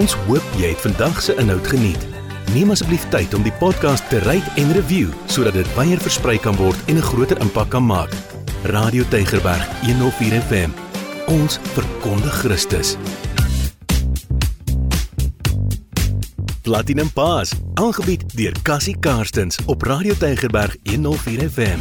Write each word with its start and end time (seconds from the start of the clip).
Ons 0.00 0.14
hoop 0.24 0.54
jy 0.56 0.70
het 0.70 0.80
vandag 0.80 1.18
se 1.20 1.34
inhoud 1.36 1.66
geniet. 1.68 2.04
Neem 2.54 2.70
asseblief 2.72 3.02
tyd 3.12 3.34
om 3.36 3.42
die 3.44 3.52
podcast 3.60 4.06
te 4.08 4.22
rate 4.24 4.54
en 4.62 4.70
review 4.72 5.10
sodat 5.28 5.58
dit 5.58 5.72
wyer 5.76 6.00
versprei 6.00 6.38
kan 6.40 6.56
word 6.56 6.78
en 6.88 6.96
'n 6.96 7.04
groter 7.04 7.36
impak 7.44 7.68
kan 7.74 7.84
maak. 7.84 8.08
Radio 8.72 9.04
Tygerberg 9.12 9.66
104 9.84 10.40
FM. 10.48 10.70
Ons 11.28 11.58
verkondig 11.76 12.32
Christus. 12.32 12.96
Platinum 16.62 17.12
Pass, 17.12 17.52
aangebied 17.74 18.24
deur 18.36 18.54
Cassie 18.62 18.96
Karstens 19.00 19.58
op 19.66 19.82
Radio 19.82 20.14
Tygerberg 20.14 20.76
104 20.84 21.50
FM. 21.50 21.80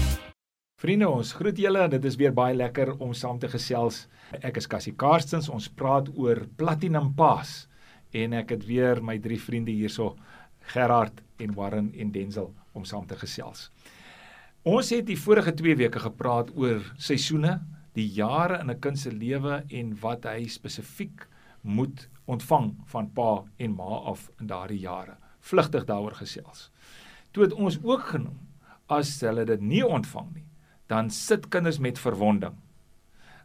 Vriende, 0.75 1.09
ons 1.09 1.31
groet 1.31 1.57
julle. 1.57 1.87
Dit 1.87 2.05
is 2.05 2.15
weer 2.15 2.33
baie 2.33 2.55
lekker 2.55 2.97
om 2.97 3.13
saam 3.13 3.39
te 3.39 3.47
gesels. 3.47 4.07
Ek 4.41 4.57
is 4.57 4.67
Cassie 4.67 4.95
Karstens. 4.95 5.49
Ons 5.49 5.69
praat 5.69 6.09
oor 6.15 6.47
Platinum 6.55 7.13
Pass 7.13 7.68
en 8.11 8.33
ek 8.33 8.49
het 8.49 8.65
weer 8.65 9.01
my 9.03 9.17
drie 9.19 9.39
vriende 9.39 9.71
hierso, 9.71 10.15
Gerard 10.73 11.21
en 11.37 11.53
Warren 11.57 11.93
en 11.97 12.11
Denzel 12.11 12.53
om 12.73 12.85
saam 12.85 13.07
te 13.07 13.17
gesels. 13.17 13.69
Ons 14.67 14.91
het 14.93 15.05
die 15.07 15.17
vorige 15.17 15.53
2 15.55 15.75
weke 15.79 16.01
gepraat 16.03 16.51
oor 16.55 16.83
seisoene, 16.97 17.59
die 17.95 18.07
jare 18.13 18.59
in 18.59 18.69
'n 18.69 18.79
kind 18.79 18.99
se 18.99 19.11
lewe 19.11 19.63
en 19.69 19.97
wat 20.01 20.25
hy 20.25 20.47
spesifiek 20.47 21.27
moet 21.61 22.07
ontvang 22.25 22.75
van 22.85 23.09
pa 23.13 23.43
en 23.57 23.75
ma 23.75 24.01
af 24.11 24.29
in 24.39 24.47
daardie 24.47 24.79
jare. 24.79 25.17
Vlugtig 25.39 25.85
daaroor 25.85 26.15
gesels. 26.15 26.69
Toe 27.31 27.43
het 27.43 27.53
ons 27.53 27.79
ook 27.83 28.01
genoem 28.01 28.39
as 28.87 29.19
hulle 29.21 29.45
dit 29.45 29.61
nie 29.61 29.85
ontvang 29.85 30.33
nie, 30.33 30.45
dan 30.87 31.09
sit 31.09 31.49
kinders 31.49 31.79
met 31.79 31.99
verwonding. 31.99 32.55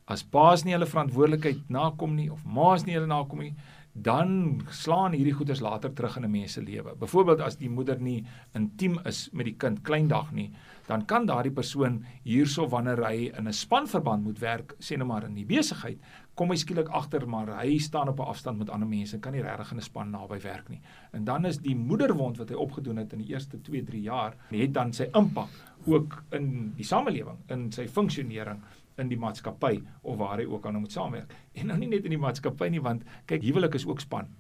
As 0.05 0.23
paas 0.23 0.65
nie 0.65 0.73
hulle 0.73 0.87
verantwoordelikheid 0.87 1.69
nakom 1.69 2.15
nie 2.17 2.31
of 2.33 2.45
ma's 2.45 2.85
nie 2.85 2.95
hulle 2.95 3.07
nakom 3.07 3.39
nie, 3.39 3.55
dan 3.95 4.61
slaan 4.75 5.13
hierdie 5.15 5.37
goeders 5.39 5.61
later 5.63 5.93
terug 5.93 6.17
in 6.17 6.25
'n 6.25 6.31
mens 6.31 6.53
se 6.53 6.63
lewe. 6.63 6.95
Byvoorbeeld 6.99 7.41
as 7.41 7.57
die 7.57 7.71
moeder 7.71 8.01
nie 8.01 8.25
intiem 8.53 8.99
is 9.05 9.29
met 9.33 9.45
die 9.47 9.55
kind 9.55 9.83
kleindag 9.83 10.33
nie, 10.33 10.51
dan 10.87 11.05
kan 11.05 11.27
daardie 11.27 11.53
persoon 11.53 12.05
hierso 12.23 12.69
wanneer 12.69 13.05
hy 13.07 13.31
in 13.39 13.47
'n 13.49 13.53
spanverband 13.53 14.25
moet 14.25 14.39
werk, 14.39 14.75
sê 14.81 14.97
nou 14.97 15.07
maar 15.07 15.25
in 15.25 15.35
die 15.35 15.47
besigheid, 15.47 15.99
kom 16.35 16.51
hy 16.51 16.57
skielik 16.57 16.89
agter 16.89 17.27
maar 17.29 17.63
hy 17.63 17.79
staan 17.79 18.09
op 18.09 18.19
'n 18.19 18.27
afstand 18.27 18.59
met 18.59 18.71
ander 18.71 18.89
mense 18.89 19.15
en 19.15 19.21
kan 19.21 19.33
nie 19.33 19.43
regtig 19.43 19.71
in 19.71 19.77
'n 19.77 19.83
span 19.83 20.11
naby 20.11 20.41
werk 20.41 20.69
nie. 20.69 20.81
En 21.13 21.25
dan 21.25 21.45
is 21.45 21.59
die 21.59 21.77
moederwond 21.77 22.37
wat 22.39 22.49
hy 22.49 22.55
opgedoen 22.55 22.97
het 22.97 23.13
in 23.13 23.19
die 23.19 23.29
eerste 23.29 23.59
2-3 23.61 24.03
jaar, 24.03 24.37
het 24.51 24.73
dan 24.73 24.93
sy 24.93 25.09
impak 25.15 25.51
ook 25.87 26.25
in 26.33 26.73
die 26.77 26.85
samelewing, 26.85 27.39
in 27.49 27.73
sy 27.73 27.87
funksionering 27.87 28.61
in 28.99 29.11
die 29.11 29.19
maatskappy 29.19 29.81
of 30.03 30.17
waar 30.19 30.39
hy 30.39 30.47
ook 30.47 30.67
aan 30.67 30.81
moet 30.81 30.93
saamwerk. 30.93 31.33
En 31.55 31.67
nou 31.67 31.79
nie 31.79 31.89
net 31.89 32.05
in 32.05 32.15
die 32.15 32.21
maatskappy 32.21 32.69
nie 32.71 32.83
want 32.83 33.05
kyk 33.31 33.43
huwelik 33.43 33.75
is 33.75 33.87
ook 33.87 34.01
span. 34.01 34.31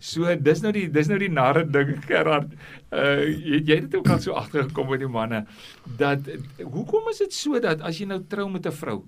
So 0.00 0.32
dis 0.40 0.62
nou 0.64 0.72
die 0.72 0.86
dis 0.92 1.10
nou 1.10 1.18
die 1.20 1.30
narre 1.32 1.64
ding 1.68 1.96
Gerard. 2.06 2.54
Uh 2.92 3.20
jy, 3.28 3.60
jy 3.60 3.80
het 3.82 3.94
ook 3.98 4.08
al 4.08 4.22
so 4.24 4.36
agtergekom 4.38 4.88
met 4.90 5.02
die 5.04 5.10
manne 5.10 5.44
dat 6.00 6.30
hoekom 6.62 7.10
is 7.12 7.20
dit 7.24 7.36
so 7.36 7.60
dat 7.60 7.84
as 7.84 8.00
jy 8.00 8.08
nou 8.08 8.22
trou 8.28 8.48
met 8.50 8.66
'n 8.66 8.72
vrou 8.72 9.02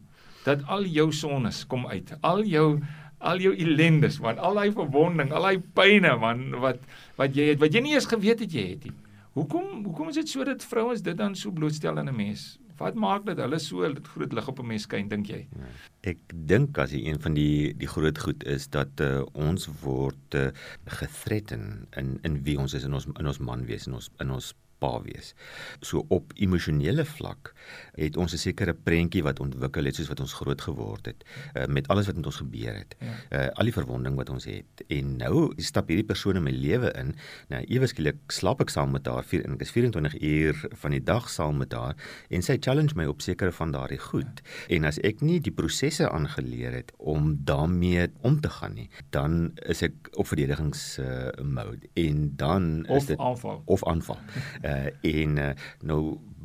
dat 0.44 0.62
al 0.70 0.84
jou 0.84 1.10
sonnes 1.12 1.64
kom 1.66 1.86
uit. 1.86 2.12
Al 2.22 2.44
jou 2.44 2.80
al 3.18 3.40
jou 3.40 3.54
ellendes 3.56 4.20
man, 4.20 4.38
al 4.38 4.54
daai 4.54 4.72
verwonding, 4.72 5.32
al 5.32 5.42
daai 5.48 5.58
pyne 5.74 6.16
man 6.20 6.50
wat 6.60 6.78
wat 7.16 7.34
jy 7.34 7.50
het 7.54 7.60
wat 7.60 7.72
jy 7.72 7.80
nie 7.80 7.94
eens 7.94 8.06
geweet 8.06 8.40
het 8.44 8.52
jy 8.52 8.68
het 8.74 8.84
nie. 8.84 8.94
Hoekom 9.36 9.84
hoekom 9.84 10.08
is 10.12 10.20
dit 10.20 10.28
so 10.28 10.44
dat 10.44 10.64
vrouens 10.64 11.02
dit 11.02 11.16
dan 11.16 11.34
so 11.34 11.50
blootstel 11.50 11.98
aan 11.98 12.08
'n 12.08 12.16
mens? 12.16 12.58
Wat 12.76 12.94
maak 12.94 13.24
dit 13.26 13.38
hulle 13.40 13.58
so 13.62 13.88
groot 14.12 14.32
lig 14.32 14.48
op 14.48 14.60
'n 14.60 14.66
mens 14.66 14.82
skyn 14.82 15.08
dink 15.08 15.26
jy? 15.26 15.46
Ja. 15.58 15.70
Ek 16.12 16.18
dink 16.34 16.78
as 16.78 16.92
jy 16.92 17.06
een 17.06 17.20
van 17.20 17.34
die 17.34 17.74
die 17.74 17.88
groot 17.88 18.18
goed 18.18 18.44
is 18.44 18.68
dat 18.68 19.00
uh, 19.00 19.24
ons 19.32 19.68
word 19.82 20.34
uh, 20.34 20.50
gethretten 20.84 21.88
in 21.96 22.18
in 22.22 22.42
wie 22.42 22.58
ons 22.58 22.74
is 22.74 22.84
in 22.84 22.94
ons 22.94 23.06
in 23.18 23.26
ons 23.26 23.38
man 23.38 23.64
wees 23.66 23.86
in 23.86 23.94
ons 23.94 24.10
in 24.20 24.30
ons 24.30 24.54
pa 24.78 24.92
wees. 25.02 25.32
So 25.80 26.04
op 26.08 26.32
emosionele 26.36 27.04
vlak 27.04 27.52
het 27.96 28.16
ons 28.16 28.32
'n 28.32 28.38
sekere 28.38 28.74
prentjie 28.74 29.22
wat 29.22 29.40
ontwikkel 29.40 29.84
het 29.84 29.94
soos 29.94 30.08
wat 30.08 30.20
ons 30.20 30.32
groot 30.32 30.60
geword 30.60 31.06
het 31.06 31.24
uh, 31.54 31.66
met 31.66 31.88
alles 31.88 32.06
wat 32.06 32.16
met 32.16 32.26
ons 32.26 32.36
gebeur 32.36 32.74
het. 32.74 32.96
Uh, 33.00 33.48
al 33.54 33.64
die 33.64 33.72
verwonding 33.72 34.16
wat 34.16 34.30
ons 34.30 34.44
het. 34.44 34.84
En 34.88 35.16
nou 35.16 35.52
stap 35.56 35.88
hierdie 35.88 36.06
persoon 36.06 36.36
in 36.36 36.42
my 36.42 36.50
lewe 36.50 36.92
in. 36.92 37.14
Nou 37.48 37.62
ewe 37.64 37.86
skielik 37.86 38.18
slaap 38.28 38.60
ek 38.60 38.70
saam 38.70 38.90
met 38.90 39.06
haar 39.06 39.24
vier 39.24 39.44
en 39.44 39.56
ek 39.56 39.60
is 39.60 39.70
24 39.70 40.20
uur 40.20 40.68
van 40.72 40.90
die 40.90 41.02
dag 41.02 41.30
saam 41.30 41.56
met 41.56 41.72
haar 41.72 41.96
en 42.30 42.42
sy 42.42 42.56
challenge 42.60 42.94
my 42.94 43.06
op 43.06 43.20
sekere 43.20 43.52
van 43.52 43.72
daardie 43.72 43.98
goed. 43.98 44.42
Ja. 44.42 44.76
En 44.76 44.84
as 44.84 44.98
ek 45.06 45.20
nie 45.20 45.40
die 45.40 45.52
prosesse 45.52 46.10
aangeleer 46.10 46.72
het 46.72 46.92
om 46.98 47.36
daarmee 47.44 48.08
om 48.20 48.40
te 48.40 48.50
gaan 48.50 48.74
nie, 48.74 48.88
dan 49.10 49.52
is 49.66 49.82
ek 49.82 50.10
op 50.16 50.26
verdedigings 50.26 50.98
uh, 50.98 51.30
mode 51.42 51.88
en 51.94 52.32
dan 52.36 52.86
of 52.88 52.96
is 52.96 53.06
dit 53.06 53.18
aanval. 53.18 53.62
of 53.64 53.84
aanval. 53.86 54.18
uh 54.66 54.88
en 55.06 55.38
uh, 55.38 55.52
nou 55.86 56.00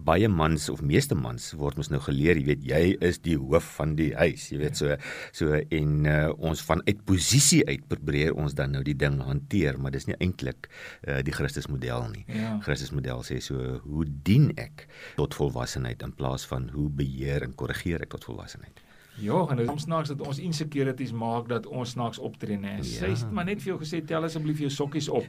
baie 0.05 0.27
mans 0.31 0.67
of 0.73 0.81
meeste 0.85 1.15
mans 1.17 1.51
word 1.59 1.77
mos 1.79 1.91
nou 1.93 1.99
geleer, 2.03 2.39
jy 2.39 2.45
weet, 2.47 2.63
jy 2.65 2.81
is 3.05 3.19
die 3.25 3.37
hoof 3.39 3.67
van 3.77 3.95
die 3.99 4.09
huis, 4.17 4.47
jy 4.51 4.59
weet 4.63 4.79
so 4.79 4.97
so 5.37 5.57
en 5.61 6.07
uh, 6.09 6.29
ons 6.41 6.63
vanuit 6.65 7.03
posisie 7.07 7.61
uit 7.69 7.85
probeer 7.91 8.33
ons 8.33 8.55
dan 8.57 8.73
nou 8.75 8.83
die 8.87 8.97
ding 8.97 9.19
hanteer, 9.25 9.77
maar 9.77 9.93
dis 9.95 10.07
nie 10.09 10.17
eintlik 10.19 10.69
uh, 10.71 11.19
die 11.25 11.35
Christus 11.35 11.69
model 11.71 12.07
nie. 12.13 12.25
Ja. 12.33 12.55
Christus 12.65 12.93
model 12.95 13.25
sê 13.27 13.39
so 13.43 13.81
hoe 13.85 14.07
dien 14.25 14.51
ek 14.61 14.87
tot 15.19 15.37
volwassenheid 15.37 16.03
in 16.05 16.15
plaas 16.17 16.47
van 16.49 16.69
hoe 16.75 16.89
beheer 17.01 17.45
en 17.45 17.57
korrigeer 17.57 18.05
ek 18.05 18.15
tot 18.15 18.25
volwassenheid. 18.29 18.81
Ja, 19.21 19.45
en 19.49 19.59
dit 19.61 19.69
is 19.69 19.85
snaaks 19.85 20.13
dat 20.13 20.21
ons 20.25 20.39
insecurities 20.41 21.11
maak 21.13 21.49
dat 21.51 21.67
ons 21.69 21.93
snaaks 21.95 22.19
optree, 22.19 22.57
né? 22.57 22.79
Ja. 22.79 22.83
Sy 22.83 23.11
het 23.13 23.31
maar 23.31 23.45
net 23.45 23.61
vir 23.61 23.75
jou 23.75 23.81
gesê 23.81 24.01
tel 24.05 24.25
asseblief 24.27 24.63
jou 24.63 24.71
sokkies 24.73 25.09
op 25.09 25.27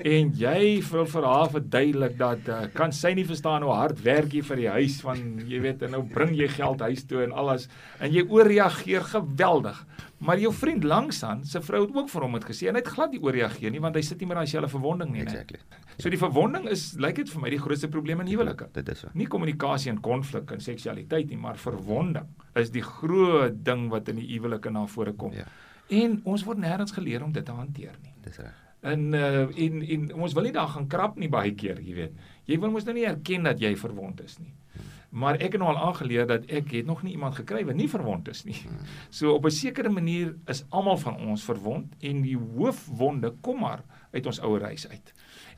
en 0.00 0.30
jy 0.38 0.80
wil 0.88 1.06
vir 1.12 1.26
haar 1.28 1.50
verduidelik 1.52 2.14
dat 2.20 2.46
uh, 2.48 2.60
kan 2.72 2.92
sy 2.94 3.12
nie 3.16 3.26
verstaan 3.28 3.64
hoe 3.66 3.74
hard 3.76 4.00
werk 4.04 4.32
jy 4.32 4.40
vir 4.46 4.62
die 4.62 4.70
huis 4.78 5.00
van 5.04 5.20
jy 5.48 5.60
weet 5.60 5.84
en 5.84 5.92
nou 5.96 6.02
bring 6.08 6.32
jy 6.38 6.48
geld 6.54 6.80
huis 6.86 7.04
toe 7.08 7.24
en 7.26 7.34
alles 7.36 7.66
en 8.00 8.12
jy 8.14 8.24
ooreageer 8.28 9.04
geweldig. 9.12 9.76
Maar 10.20 10.40
jou 10.42 10.50
vriend 10.52 10.84
langsaan, 10.84 11.44
sy 11.48 11.62
vrou 11.64 11.78
het 11.86 11.94
ook 11.96 12.10
vir 12.12 12.24
hom 12.26 12.34
het 12.36 12.44
gesê 12.44 12.68
en 12.68 12.76
hy 12.76 12.82
het 12.82 12.90
glad 12.92 13.14
nie 13.14 13.22
ooreageer 13.24 13.72
nie 13.72 13.80
want 13.80 13.96
hy 13.96 14.02
sit 14.04 14.20
nie 14.20 14.28
meer 14.28 14.42
aan 14.42 14.48
dieselfde 14.48 14.68
verwonding 14.68 15.14
nie. 15.14 15.22
Exactly. 15.24 15.60
So 15.96 16.12
die 16.12 16.20
verwonding 16.20 16.68
is 16.68 16.90
lyk 17.00 17.22
dit 17.22 17.32
vir 17.32 17.40
my 17.40 17.52
die 17.54 17.60
grootste 17.60 17.88
probleem 17.92 18.20
in 18.26 18.28
huwelike. 18.34 18.68
Dit 18.76 18.90
is 18.92 19.00
so. 19.00 19.12
Nie 19.16 19.28
kommunikasie 19.32 19.92
en 19.94 20.02
konflik 20.04 20.52
en 20.52 20.60
seksualiteit 20.60 21.32
nie, 21.32 21.40
maar 21.40 21.56
verwonding 21.60 22.28
is 22.60 22.72
die 22.74 22.84
groot 22.84 23.56
ding 23.64 23.88
wat 23.92 24.12
in 24.12 24.20
die 24.20 24.28
huwelike 24.34 24.72
na 24.72 24.84
vore 24.92 25.16
kom. 25.16 25.32
Ja. 25.36 25.48
En 25.88 26.20
ons 26.28 26.44
word 26.44 26.60
nêrens 26.60 26.92
geleer 26.94 27.24
om 27.24 27.32
dit 27.32 27.44
te 27.46 27.56
hanteer 27.56 27.96
nie. 28.04 28.12
Dis 28.26 28.36
reg. 28.44 28.66
En 28.92 29.12
uh 29.16 29.48
en 29.48 29.82
en 29.96 30.08
ons 30.20 30.36
wil 30.36 30.48
nie 30.48 30.56
daar 30.56 30.68
gaan 30.76 30.88
krap 30.88 31.16
nie 31.20 31.32
baie 31.32 31.56
keer, 31.56 31.80
jy 31.80 31.96
weet. 31.96 32.24
Jy 32.48 32.60
wil 32.60 32.76
mos 32.76 32.84
nou 32.84 32.94
nie 32.96 33.08
erken 33.08 33.48
dat 33.48 33.60
jy 33.60 33.72
verwond 33.76 34.20
is 34.24 34.38
nie. 34.40 34.52
Maar 35.10 35.40
ek 35.42 35.56
het 35.56 35.60
nou 35.62 35.72
al 35.72 35.80
aangeleer 35.88 36.26
dat 36.26 36.44
ek 36.46 36.70
het 36.70 36.86
nog 36.86 37.02
nie 37.02 37.16
iemand 37.16 37.34
gekry 37.34 37.64
wat 37.66 37.74
nie 37.74 37.88
verwond 37.90 38.28
is 38.30 38.44
nie. 38.46 38.56
So 39.10 39.34
op 39.34 39.44
'n 39.46 39.50
sekere 39.50 39.90
manier 39.90 40.36
is 40.46 40.64
almal 40.68 40.96
van 40.96 41.16
ons 41.16 41.44
verwond 41.44 41.94
en 42.00 42.22
die 42.22 42.36
hoofwonde 42.36 43.34
kom 43.40 43.60
maar 43.60 43.82
uit 44.12 44.26
ons 44.26 44.40
ouer 44.40 44.62
huis 44.62 44.88
uit. 44.88 45.12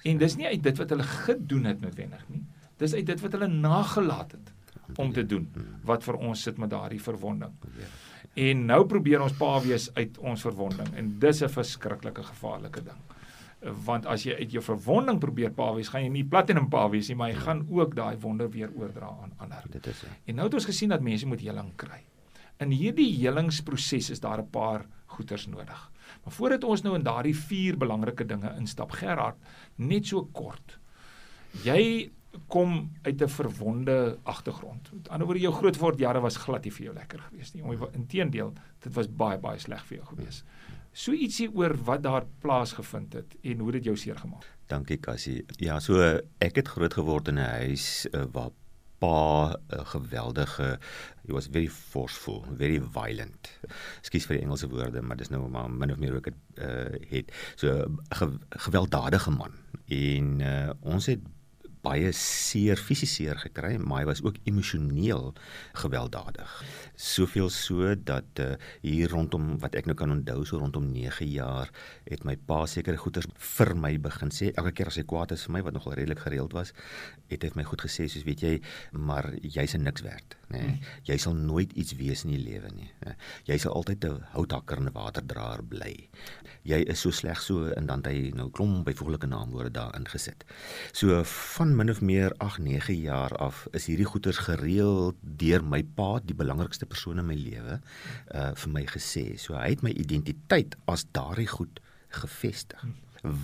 En 0.04 0.18
dis 0.18 0.36
nie 0.36 0.46
uit 0.46 0.62
dit 0.62 0.78
wat 0.78 0.90
hulle 0.90 1.02
gedoen 1.02 1.64
het 1.64 1.80
noodwendig 1.80 2.28
nie. 2.28 2.44
Dis 2.76 2.94
uit 2.94 3.06
dit 3.06 3.20
wat 3.20 3.32
hulle 3.32 3.48
nagelaat 3.48 4.32
het 4.32 4.52
om 4.96 5.12
te 5.12 5.26
doen 5.26 5.48
wat 5.84 6.04
vir 6.04 6.14
ons 6.14 6.42
sit 6.42 6.58
met 6.58 6.70
daardie 6.70 7.02
verwonding. 7.02 7.52
En 8.34 8.66
nou 8.66 8.86
probeer 8.86 9.22
ons 9.22 9.32
pa 9.32 9.60
wees 9.60 9.94
uit 9.94 10.18
ons 10.18 10.40
verwonding 10.40 10.94
en 10.96 11.18
dis 11.18 11.42
'n 11.42 11.48
verskriklike 11.48 12.22
gevaarlike 12.22 12.82
ding 12.82 13.00
want 13.62 14.06
as 14.10 14.24
jy 14.26 14.34
uit 14.40 14.54
jou 14.56 14.62
verwonding 14.62 15.20
probeer 15.22 15.52
pa 15.54 15.68
wees, 15.76 15.88
gaan 15.92 16.02
jy 16.02 16.10
nie 16.10 16.24
platinum 16.26 16.68
pa 16.70 16.88
wees 16.90 17.08
nie, 17.08 17.16
maar 17.18 17.30
jy 17.30 17.36
ja. 17.36 17.44
gaan 17.46 17.66
ook 17.70 17.94
daai 17.94 18.16
wonder 18.22 18.50
weer 18.50 18.72
oordra 18.74 19.12
aan 19.22 19.34
ander. 19.38 19.68
Dit 19.70 19.86
is. 19.86 20.00
Ja. 20.02 20.08
En 20.26 20.40
nou 20.40 20.48
het 20.48 20.54
ons 20.54 20.66
gesien 20.66 20.90
dat 20.94 21.04
mense 21.04 21.26
moet 21.26 21.40
heling 21.40 21.70
kry. 21.76 22.00
In 22.62 22.74
hierdie 22.74 23.10
helingsproses 23.20 24.10
is 24.10 24.20
daar 24.20 24.42
'n 24.42 24.50
paar 24.50 24.86
goeters 25.06 25.46
nodig. 25.46 25.90
Maar 26.24 26.32
voordat 26.32 26.64
ons 26.64 26.82
nou 26.82 26.94
in 26.94 27.02
daardie 27.02 27.36
vier 27.36 27.76
belangrike 27.76 28.24
dinge 28.24 28.54
instap, 28.58 28.90
Gerard, 28.90 29.36
net 29.76 30.06
so 30.06 30.24
kort. 30.32 30.78
Jy 31.64 32.10
kom 32.48 32.90
uit 33.02 33.22
'n 33.22 33.28
verwonde 33.28 34.18
agtergrond. 34.22 34.92
Met 34.92 35.08
ander 35.08 35.26
woorde, 35.26 35.40
jou 35.40 35.54
grootword 35.54 35.98
jare 35.98 36.20
was 36.20 36.36
glad 36.36 36.64
nie 36.64 36.72
vir 36.72 36.84
jou 36.84 36.94
lekker 36.94 37.18
gewees 37.18 37.54
nie. 37.54 37.62
Inteendeel, 37.92 38.52
dit 38.80 38.94
was 38.94 39.06
baie 39.08 39.38
baie 39.38 39.58
sleg 39.58 39.84
vir 39.84 39.98
jou 39.98 40.06
gewees. 40.06 40.44
So 40.92 41.12
ietsie 41.16 41.48
oor 41.56 41.72
wat 41.86 42.02
daar 42.04 42.26
plaasgevind 42.44 43.14
het 43.16 43.36
en 43.42 43.62
hoe 43.64 43.72
dit 43.78 43.84
jou 43.88 43.96
seer 43.96 44.18
gemaak. 44.20 44.44
Dankie 44.68 44.98
Cassie. 45.00 45.40
Ja, 45.56 45.78
so 45.80 46.00
ek 46.44 46.60
het 46.60 46.68
groot 46.68 46.94
geword 46.94 47.28
in 47.32 47.40
'n 47.40 47.48
huis 47.64 48.06
uh, 48.12 48.24
waar 48.32 48.52
pa 49.00 49.56
'n 49.56 49.56
uh, 49.74 49.86
geweldige 49.94 50.78
he 51.26 51.32
was 51.32 51.46
very 51.46 51.68
forceful, 51.68 52.44
very 52.58 52.80
violent. 52.80 53.50
Ekskuus 54.02 54.26
vir 54.26 54.36
die 54.36 54.44
Engelse 54.44 54.68
woorde, 54.68 55.02
maar 55.02 55.16
dis 55.16 55.30
nou 55.30 55.48
maar 55.48 55.70
min 55.70 55.92
of 55.92 55.98
meer 56.02 56.14
ook 56.14 56.28
dit 56.28 56.40
uh, 56.58 56.98
het 57.10 57.32
so 57.54 57.86
ge, 58.10 58.28
gewelddadige 58.48 59.30
man. 59.30 59.52
En 59.86 60.40
uh, 60.40 60.70
ons 60.80 61.06
het 61.06 61.20
baie 61.82 62.12
seer 62.14 62.78
fisies 62.78 63.16
seer 63.16 63.38
gekry, 63.42 63.74
maar 63.82 64.02
hy 64.02 64.08
was 64.12 64.22
ook 64.22 64.38
emosioneel 64.46 65.32
gewelddadig. 65.82 66.50
Soveel 66.94 67.50
so 67.50 67.94
dat 67.98 68.42
uh, 68.42 68.52
hier 68.84 69.10
rondom 69.10 69.56
wat 69.62 69.74
ek 69.78 69.88
nou 69.90 69.96
kan 69.98 70.14
onthou 70.14 70.44
so 70.46 70.60
rondom 70.62 70.86
9 70.94 71.26
jaar 71.32 71.72
het 72.06 72.22
my 72.28 72.36
pa 72.36 72.62
sekere 72.70 73.00
goeders 73.00 73.26
vir 73.56 73.74
my 73.74 73.96
begin 74.02 74.30
sê. 74.34 74.52
Elke 74.54 74.74
keer 74.78 74.92
as 74.92 75.00
hy 75.00 75.06
kwaad 75.08 75.34
is 75.34 75.46
vir 75.48 75.56
my 75.58 75.64
wat 75.66 75.76
nogal 75.76 75.96
redelik 75.98 76.22
gereeld 76.22 76.54
was, 76.54 76.70
het 77.32 77.42
hy 77.42 77.50
vir 77.50 77.62
my 77.62 77.66
goed 77.66 77.82
gesê 77.82 78.06
soos 78.06 78.26
weet 78.28 78.46
jy, 78.46 78.54
maar 78.94 79.32
jy's 79.42 79.74
niks 79.80 80.06
werd, 80.06 80.38
nê. 80.52 80.62
Nee. 80.62 80.78
Jy 81.10 81.18
sal 81.18 81.34
nooit 81.34 81.72
iets 81.78 81.96
wees 81.98 82.22
in 82.26 82.36
die 82.36 82.42
lewe 82.42 82.70
nie. 82.76 82.90
Nee. 83.02 83.16
Jy 83.50 83.58
sal 83.64 83.74
altyd 83.74 84.04
'n 84.06 84.22
houthakker 84.36 84.78
en 84.78 84.86
'n 84.86 84.94
waterdraer 84.94 85.62
bly. 85.66 86.08
Jy 86.62 86.78
is 86.92 87.00
so 87.02 87.10
sleg 87.10 87.40
so 87.42 87.66
en 87.74 87.88
dan 87.90 88.04
hy 88.06 88.30
nou 88.38 88.46
klomp 88.54 88.84
byvoeglike 88.86 89.26
naamwoorde 89.26 89.72
daar 89.74 89.96
ingesit. 89.98 90.44
So 90.94 91.18
van 91.26 91.74
min 91.78 91.90
of 91.90 92.00
meer 92.06 92.34
8, 92.38 92.62
9 92.62 92.94
jaar 93.02 93.34
af 93.42 93.64
is 93.74 93.88
hierdie 93.90 94.06
goeters 94.06 94.44
gereeld 94.46 95.18
deur 95.22 95.64
my 95.66 95.82
pa, 95.96 96.20
die 96.22 96.38
belangrikste 96.38 96.86
persoon 96.86 97.18
in 97.18 97.26
my 97.26 97.38
lewe, 97.38 97.80
uh 98.30 98.52
vir 98.62 98.74
my 98.78 98.84
gesê. 98.86 99.32
So 99.42 99.58
hy 99.58 99.74
het 99.74 99.82
my 99.82 99.90
identiteit 99.90 100.78
as 100.86 101.06
daardie 101.10 101.50
goed 101.50 101.82
gevestig. 102.14 102.86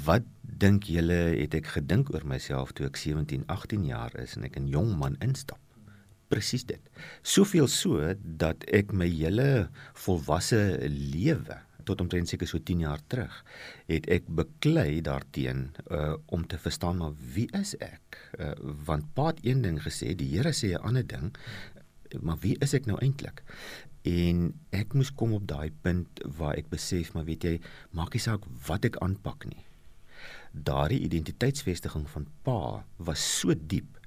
Wat 0.06 0.26
dink 0.42 0.86
julle 0.90 1.18
het 1.38 1.54
ek 1.58 1.74
gedink 1.74 2.12
oor 2.14 2.26
myself 2.26 2.74
toe 2.74 2.86
ek 2.86 2.98
17, 2.98 3.46
18 3.50 3.86
jaar 3.90 4.14
is 4.22 4.36
en 4.38 4.46
ek 4.46 4.58
'n 4.58 4.70
jong 4.70 4.94
man 4.98 5.18
instap? 5.20 5.58
Presies 6.28 6.64
dit. 6.64 6.82
Soveel 7.22 7.66
so 7.66 8.14
dat 8.22 8.62
ek 8.70 8.92
my 8.92 9.08
hele 9.08 9.70
volwasse 9.94 10.78
lewe 10.86 11.66
tot 11.88 12.04
omtrent 12.04 12.28
seker 12.30 12.48
so 12.50 12.60
10 12.60 12.84
jaar 12.84 13.02
terug 13.12 13.40
het 13.88 14.08
ek 14.12 14.28
beklei 14.40 15.00
daarteen 15.04 15.68
uh 15.88 16.16
om 16.34 16.46
te 16.46 16.58
verstaan 16.60 17.00
maar 17.00 17.16
wie 17.34 17.48
is 17.56 17.74
ek? 17.84 18.20
Uh 18.38 18.54
want 18.86 19.08
pa 19.16 19.30
het 19.32 19.42
een 19.46 19.62
ding 19.64 19.80
gesê, 19.82 20.14
die 20.16 20.30
Here 20.36 20.52
sê 20.52 20.74
'n 20.74 20.84
ander 20.84 21.06
ding. 21.06 21.32
Maar 22.20 22.38
wie 22.40 22.56
is 22.64 22.74
ek 22.74 22.86
nou 22.86 22.98
eintlik? 23.00 23.42
En 24.08 24.54
ek 24.70 24.94
moes 24.94 25.10
kom 25.12 25.32
op 25.32 25.46
daai 25.48 25.70
punt 25.82 26.22
waar 26.38 26.56
ek 26.56 26.70
besef 26.70 27.12
maar 27.14 27.24
weet 27.24 27.44
jy, 27.44 27.60
maak 27.90 28.12
nie 28.12 28.22
saak 28.22 28.44
wat 28.66 28.84
ek 28.84 28.96
aanpak 29.04 29.44
nie. 29.44 29.64
Daardie 30.52 31.00
identiteitsvestiging 31.04 32.08
van 32.08 32.26
pa 32.42 32.84
was 32.96 33.20
so 33.40 33.54
diep 33.54 33.97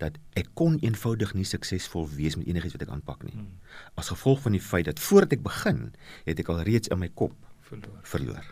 dat 0.00 0.16
ek 0.38 0.48
kon 0.58 0.78
eenvoudig 0.84 1.34
nie 1.36 1.46
suksesvol 1.48 2.08
wees 2.16 2.36
met 2.40 2.48
enigiets 2.48 2.76
wat 2.76 2.86
ek 2.86 2.92
aanpak 2.94 3.24
nie. 3.26 3.36
Hmm. 3.36 3.52
As 4.00 4.12
gevolg 4.12 4.42
van 4.46 4.56
die 4.56 4.64
feit 4.64 4.88
dat 4.88 5.02
voordat 5.02 5.36
ek 5.38 5.44
begin, 5.46 5.90
het 6.28 6.40
ek 6.42 6.52
al 6.52 6.62
reeds 6.68 6.92
in 6.92 7.02
my 7.02 7.10
kop 7.14 7.36
verloor. 7.70 8.00
verloor. 8.02 8.46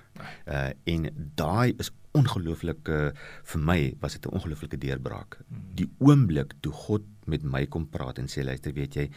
Uh 0.47 0.71
en 0.95 1.09
daai 1.41 1.75
is 1.79 1.91
ongelooflik 2.19 2.89
uh, 2.89 3.11
vir 3.53 3.63
my 3.71 3.79
was 4.03 4.17
dit 4.17 4.27
'n 4.27 4.35
ongelooflike 4.41 4.79
deurbraak. 4.79 5.39
Hmm. 5.49 5.71
Die 5.75 5.89
oomblik 5.99 6.55
toe 6.61 6.73
God 6.73 7.05
met 7.27 7.43
my 7.43 7.67
kom 7.67 7.89
praat 7.89 8.19
en 8.19 8.29
sê 8.29 8.45
luister, 8.45 8.73
weet 8.73 8.95
jy 8.95 9.11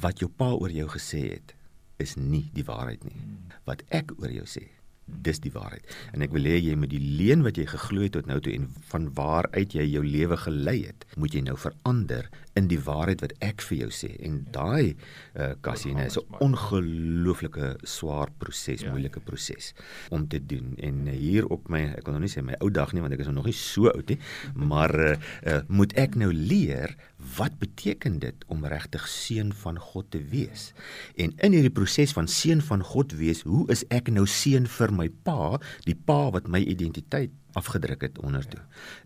wat 0.00 0.18
jou 0.18 0.30
pa 0.30 0.52
oor 0.52 0.70
jou 0.70 0.88
gesê 0.88 1.32
het 1.36 1.54
is 1.96 2.16
nie 2.16 2.50
die 2.54 2.64
waarheid 2.64 3.04
nie. 3.04 3.16
Hmm. 3.16 3.52
Wat 3.64 3.82
ek 3.88 4.12
oor 4.18 4.30
jou 4.30 4.46
sê 4.46 4.68
dis 5.06 5.40
die 5.44 5.52
waarheid. 5.54 5.84
En 6.16 6.24
ek 6.24 6.32
wil 6.34 6.46
hê 6.48 6.58
jy 6.58 6.76
moet 6.78 6.92
die 6.92 7.02
leuen 7.02 7.44
wat 7.44 7.58
jy 7.60 7.66
geglo 7.68 8.06
het 8.06 8.14
tot 8.16 8.28
nou 8.30 8.38
toe 8.42 8.54
en 8.56 8.68
van 8.90 9.10
waar 9.16 9.48
uit 9.56 9.76
jy 9.76 9.84
jou 9.88 10.04
lewe 10.04 10.38
gelei 10.46 10.78
het, 10.86 11.04
moet 11.20 11.34
jy 11.36 11.44
nou 11.44 11.56
verander 11.60 12.30
in 12.58 12.68
die 12.70 12.78
waarheid 12.80 13.24
wat 13.24 13.34
ek 13.44 13.64
vir 13.68 13.84
jou 13.84 13.90
sê. 13.94 14.12
En 14.24 14.40
daai 14.54 14.94
uh, 15.34 15.54
Cassine 15.64 16.06
is 16.06 16.18
'n 16.18 16.38
ongelooflike 16.44 17.74
swaar 17.82 18.30
proses, 18.38 18.82
ja. 18.82 18.90
moeilike 18.90 19.20
proses 19.20 19.74
om 20.10 20.28
te 20.28 20.38
doen. 20.38 20.74
En 20.78 21.06
uh, 21.06 21.12
hier 21.12 21.46
op 21.46 21.68
my 21.68 21.82
ek 21.98 22.06
wil 22.06 22.16
nou 22.16 22.24
nie 22.24 22.32
sê 22.32 22.42
my 22.42 22.56
ou 22.60 22.70
dag 22.70 22.92
nie 22.92 23.02
want 23.02 23.12
ek 23.12 23.24
is 23.24 23.32
nog 23.32 23.50
nie 23.50 23.58
so 23.58 23.90
oud 23.90 24.08
nie, 24.08 24.18
maar 24.70 24.94
uh, 24.94 25.16
uh, 25.46 25.60
moet 25.68 25.92
ek 25.98 26.14
nou 26.16 26.32
leer 26.32 26.96
wat 27.36 27.58
beteken 27.58 28.18
dit 28.18 28.44
om 28.52 28.66
regtig 28.66 29.08
seun 29.08 29.52
van 29.52 29.78
God 29.78 30.10
te 30.10 30.20
wees? 30.30 30.72
En 31.16 31.32
in 31.36 31.56
hierdie 31.56 31.72
proses 31.72 32.12
van 32.12 32.28
seun 32.28 32.62
van 32.62 32.84
God 32.84 33.12
wees, 33.18 33.42
hoe 33.42 33.64
is 33.72 33.84
ek 33.94 34.10
nou 34.12 34.26
seun 34.26 34.66
vir 34.66 34.92
my 34.92 35.08
pa, 35.26 35.56
die 35.88 35.96
pa 35.96 36.30
wat 36.34 36.48
my 36.48 36.60
identiteit 36.60 37.32
afgedruk 37.54 38.02
het 38.02 38.18
ondertoe. 38.18 38.60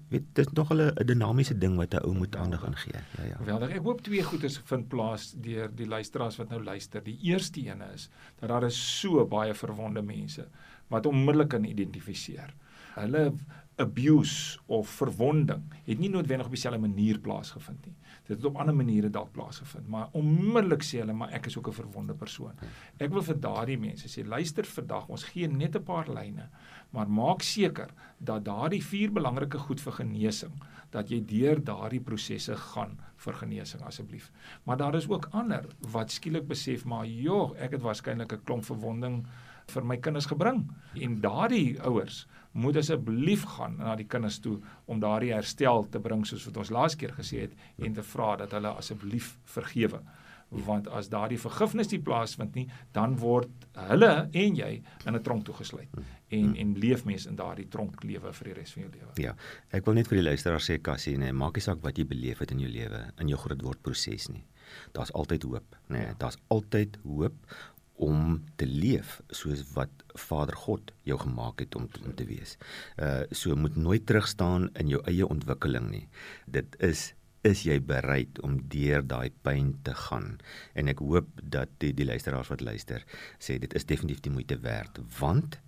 Weet 0.08 0.24
dit 0.32 0.46
is 0.46 0.52
nog 0.52 0.72
'n 0.72 1.04
dinamiese 1.04 1.58
ding 1.58 1.76
wat 1.76 1.94
'n 1.94 2.04
ou 2.04 2.14
moet 2.14 2.36
aandag 2.36 2.64
aan 2.64 2.76
gee. 2.76 3.00
Ja 3.16 3.24
ja. 3.24 3.36
Geweldig. 3.36 3.70
Ek 3.70 3.82
hoop 3.82 4.00
twee 4.00 4.22
goeders 4.22 4.60
vind 4.64 4.88
plaas 4.88 5.34
deur 5.36 5.70
die 5.74 5.86
luisteraars 5.86 6.36
wat 6.36 6.48
nou 6.48 6.62
luister. 6.62 7.04
Die 7.04 7.18
eerste 7.22 7.66
een 7.66 7.82
is 7.94 8.08
dat 8.40 8.48
daar 8.48 8.64
is 8.64 9.00
so 9.00 9.26
baie 9.26 9.54
verwonde 9.54 10.02
mense 10.02 10.48
wat 10.86 11.06
onmiddellik 11.06 11.48
kan 11.48 11.64
identifiseer. 11.64 12.54
Hulle 12.94 13.32
abuse 13.78 14.58
of 14.66 14.88
verwonding 14.98 15.62
het 15.86 15.98
nie 15.98 16.10
noodwendig 16.10 16.46
op 16.46 16.54
dieselfde 16.54 16.80
manier 16.82 17.18
plaasgevind 17.22 17.86
nie. 17.86 17.94
Dit 18.26 18.36
het 18.36 18.46
op 18.48 18.58
ander 18.60 18.74
maniere 18.74 19.10
dalk 19.10 19.30
plaasgevind, 19.32 19.86
maar 19.88 20.08
onmiddellik 20.18 20.82
sê 20.84 21.02
hulle 21.02 21.14
maar 21.16 21.32
ek 21.36 21.46
is 21.46 21.56
ook 21.58 21.68
'n 21.68 21.78
verwonde 21.78 22.14
persoon. 22.14 22.52
Ek 22.98 23.12
wil 23.12 23.22
vir 23.22 23.40
daardie 23.40 23.78
mense 23.78 24.08
sê 24.08 24.26
luister 24.26 24.64
vandag, 24.64 25.08
ons 25.08 25.24
gee 25.24 25.48
net 25.48 25.76
'n 25.76 25.82
paar 25.82 26.08
lyne, 26.08 26.48
maar 26.90 27.08
maak 27.08 27.42
seker 27.42 27.88
dat 28.18 28.44
daardie 28.44 28.82
vier 28.82 29.12
belangrike 29.12 29.58
goed 29.58 29.80
vir 29.80 29.92
genesing, 29.92 30.52
dat 30.90 31.10
jy 31.10 31.20
deur 31.24 31.64
daardie 31.64 32.00
prosesse 32.00 32.56
gaan 32.56 32.98
vir 33.16 33.34
genesing 33.34 33.82
asseblief. 33.82 34.32
Maar 34.64 34.76
daar 34.76 34.94
is 34.94 35.08
ook 35.08 35.28
ander 35.30 35.66
wat 35.80 36.10
skielik 36.10 36.46
besef 36.48 36.84
maar 36.84 37.06
joh, 37.06 37.54
ek 37.58 37.70
het 37.70 37.82
waarskynlik 37.82 38.32
'n 38.32 38.44
klomp 38.44 38.64
verwonding 38.64 39.26
vir 39.66 39.84
my 39.84 39.96
kinders 39.96 40.26
gebring 40.26 40.70
en 40.94 41.20
daardie 41.20 41.80
ouers 41.80 42.26
moet 42.52 42.76
asseblief 42.76 43.44
gaan 43.56 43.76
na 43.76 43.96
die 43.96 44.06
kinders 44.06 44.40
toe 44.40 44.58
om 44.86 45.00
daardie 45.00 45.32
herstel 45.32 45.86
te 45.90 46.00
bring 46.00 46.24
soos 46.26 46.46
wat 46.48 46.56
ons 46.56 46.70
laas 46.70 46.96
keer 46.96 47.12
gesê 47.16 47.44
het 47.46 47.84
en 47.84 47.92
te 47.94 48.02
vra 48.02 48.36
dat 48.36 48.56
hulle 48.56 48.72
asseblief 48.80 49.36
vergewe 49.44 50.02
want 50.48 50.88
as 50.88 51.10
daardie 51.12 51.38
vergifnis 51.40 51.90
nie 51.92 52.00
plaasvind 52.00 52.54
nie 52.56 52.66
dan 52.96 53.16
word 53.20 53.66
hulle 53.90 54.12
en 54.32 54.56
jy 54.56 54.70
in 55.06 55.14
'n 55.14 55.22
tronk 55.22 55.44
toegesluit 55.44 55.88
en 56.28 56.56
en 56.56 56.74
leef 56.78 57.04
mens 57.04 57.26
in 57.26 57.36
daardie 57.36 57.68
tronk 57.68 58.02
lewe 58.04 58.32
vir 58.32 58.44
die 58.44 58.54
res 58.54 58.72
van 58.72 58.82
jou 58.82 58.92
lewe. 58.92 59.12
Ja. 59.16 59.34
Ek 59.70 59.84
wil 59.86 59.94
net 59.94 60.08
vir 60.08 60.18
die 60.18 60.28
luisteraar 60.28 60.60
sê 60.60 60.80
Cassie, 60.80 61.16
nee, 61.18 61.32
maak 61.32 61.56
nie 61.56 61.64
saak 61.64 61.82
wat 61.82 61.98
jy 61.98 62.04
beleef 62.04 62.38
het 62.38 62.50
in 62.50 62.60
jou 62.60 62.70
lewe 62.70 63.12
in 63.18 63.28
jou 63.28 63.38
grootword 63.38 63.82
proses 63.82 64.28
nie. 64.28 64.44
Daar's 64.92 65.12
altyd 65.12 65.42
hoop, 65.42 65.76
nê. 65.88 65.96
Nee, 65.96 66.06
ja. 66.06 66.14
Daar's 66.18 66.36
altyd 66.48 66.98
hoop 67.04 67.34
om 67.98 68.38
te 68.56 68.66
leef 68.66 69.18
soos 69.34 69.64
wat 69.74 69.92
Vader 70.18 70.56
God 70.56 70.92
jou 71.06 71.18
gemaak 71.18 71.62
het 71.62 71.76
om 71.78 71.86
te, 71.90 72.02
om 72.04 72.14
te 72.14 72.26
wees. 72.28 72.56
Uh 72.96 73.26
so 73.30 73.56
moet 73.56 73.76
nooit 73.76 74.06
terug 74.06 74.28
staan 74.28 74.68
in 74.78 74.90
jou 74.94 75.02
eie 75.10 75.26
ontwikkeling 75.26 75.90
nie. 75.90 76.06
Dit 76.46 76.78
is 76.78 77.12
is 77.46 77.62
jy 77.62 77.78
bereid 77.80 78.40
om 78.42 78.58
deur 78.70 79.04
daai 79.06 79.30
pyn 79.46 79.72
te 79.86 79.94
gaan? 79.94 80.38
En 80.74 80.90
ek 80.90 81.02
hoop 81.04 81.28
dat 81.42 81.70
die 81.82 81.92
die 81.94 82.06
luisteraars 82.06 82.50
wat 82.52 82.64
luister 82.64 83.04
sê 83.38 83.58
dit 83.62 83.74
is 83.78 83.86
definitief 83.86 84.24
die 84.26 84.34
moeite 84.34 84.58
werd 84.64 84.98
want 85.20 85.60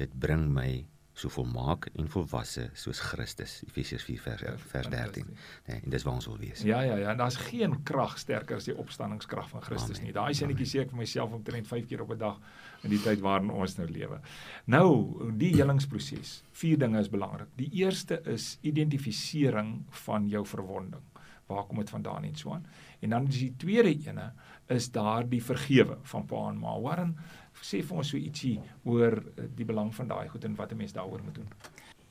dit 0.00 0.12
bring 0.20 0.48
my 0.54 0.86
so 1.12 1.28
volmaak 1.28 1.88
en 1.98 2.08
volwasse 2.08 2.68
soos 2.78 3.00
Christus 3.10 3.60
Efesiërs 3.66 4.04
4 4.06 4.22
vers 4.24 4.44
ja, 4.46 4.54
vers 4.72 4.88
13. 4.88 5.26
Nee, 5.66 5.80
en 5.82 5.90
dis 5.90 6.06
waar 6.06 6.14
ons 6.14 6.28
wil 6.30 6.38
wees. 6.40 6.62
Ja 6.66 6.80
ja 6.86 6.96
ja, 6.96 7.14
daar's 7.18 7.36
geen 7.50 7.82
krag 7.82 8.18
sterker 8.18 8.56
as 8.56 8.68
die 8.70 8.76
opstanningskrag 8.76 9.48
van 9.50 9.64
Christus 9.66 9.98
Amen. 9.98 10.08
nie. 10.08 10.16
Daai 10.16 10.34
sinnetjie 10.34 10.68
sê 10.70 10.84
ek 10.84 10.94
vir 10.94 11.02
myself 11.02 11.34
omtrent 11.36 11.68
5 11.68 11.86
keer 11.90 12.04
op 12.06 12.14
'n 12.14 12.18
dag 12.18 12.40
in 12.84 12.90
die 12.94 13.02
tyd 13.02 13.20
waarin 13.20 13.50
ons 13.50 13.76
nou 13.76 13.88
lewe. 13.90 14.20
Nou, 14.64 15.30
die 15.36 15.54
helingsproses. 15.56 16.42
Vier 16.52 16.78
dinge 16.78 17.00
is 17.00 17.10
belangrik. 17.10 17.48
Die 17.56 17.70
eerste 17.82 18.22
is 18.24 18.58
identifisering 18.62 19.84
van 20.06 20.28
jou 20.28 20.46
verwonding. 20.46 21.02
Waar 21.50 21.66
kom 21.66 21.80
dit 21.82 21.90
vandaan 21.90 22.24
en 22.24 22.34
so 22.34 22.52
aan? 22.54 22.66
En 23.00 23.10
dan 23.10 23.26
is 23.26 23.38
die 23.38 23.54
tweede 23.56 23.90
ene 23.90 24.32
is 24.70 24.90
daardie 24.94 25.42
vergewe 25.42 25.98
van 26.02 26.26
pa 26.26 26.48
en 26.48 26.58
ma. 26.58 26.76
Waarin 26.80 27.16
sê 27.62 27.82
vir 27.82 27.96
ons 27.96 28.08
so 28.08 28.16
ietsie 28.16 28.58
oor 28.84 29.20
eh, 29.36 29.48
die 29.56 29.64
belang 29.68 29.92
van 29.94 30.08
daai 30.08 30.28
goed 30.28 30.44
en 30.44 30.56
wat 30.56 30.72
'n 30.72 30.76
mens 30.76 30.92
daaroor 30.92 31.22
moet 31.24 31.34
doen. 31.34 31.48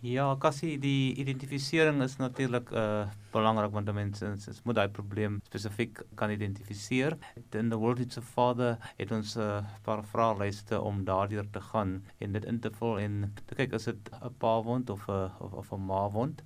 Ja, 0.01 0.35
Cassie, 0.39 0.77
die 0.79 1.13
identifisering 1.19 2.01
is 2.01 2.15
natuurlik 2.17 2.69
uh 2.71 3.07
belangrik 3.33 3.71
want 3.71 3.91
mense 3.93 4.25
is 4.47 4.61
moet 4.63 4.75
daai 4.75 4.87
probleem 4.89 5.41
spesifiek 5.43 5.99
kan 6.15 6.31
identifiseer. 6.31 7.17
In 7.51 7.69
the 7.69 7.77
world 7.77 7.99
it's 7.99 8.17
a 8.17 8.21
father 8.21 8.77
het 8.97 9.11
ons 9.11 9.35
'n 9.35 9.41
uh, 9.41 9.65
paar 9.83 10.03
vraelyste 10.03 10.81
om 10.81 11.03
daardeur 11.03 11.49
te 11.51 11.61
gaan 11.61 12.03
en 12.17 12.31
dit 12.31 12.45
in 12.45 12.59
te 12.59 12.71
vul 12.71 12.99
en 12.99 13.33
te 13.45 13.55
kyk 13.55 13.73
is 13.73 13.83
dit 13.83 14.09
'n 14.23 14.33
pa 14.37 14.61
wond 14.61 14.89
of 14.89 15.07
'n 15.07 15.31
of, 15.39 15.53
of 15.53 15.71
'n 15.71 15.85
ma 15.85 16.09
wond. 16.09 16.43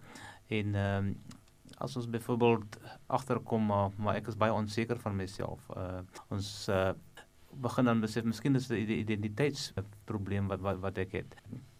En 0.47 0.75
ehm 0.75 1.05
um, 1.05 1.15
as 1.77 1.95
ons 1.95 2.09
byvoorbeeld 2.09 2.77
agterkom 3.07 3.65
maar, 3.65 3.89
maar 3.97 4.15
ek 4.15 4.27
is 4.27 4.37
baie 4.37 4.53
onseker 4.53 4.99
van 4.99 5.15
myself. 5.15 5.69
Uh 5.77 6.01
ons 6.29 6.67
uh 6.69 6.91
begin 7.61 7.85
dan 7.85 8.01
besef 8.01 8.23
miskien 8.23 8.55
is 8.55 8.67
dit 8.67 8.87
'n 8.87 8.91
identiteitsprobleem 8.91 10.47
wat, 10.47 10.59
wat 10.59 10.79
wat 10.79 10.97
ek 10.97 11.11
het. 11.11 11.35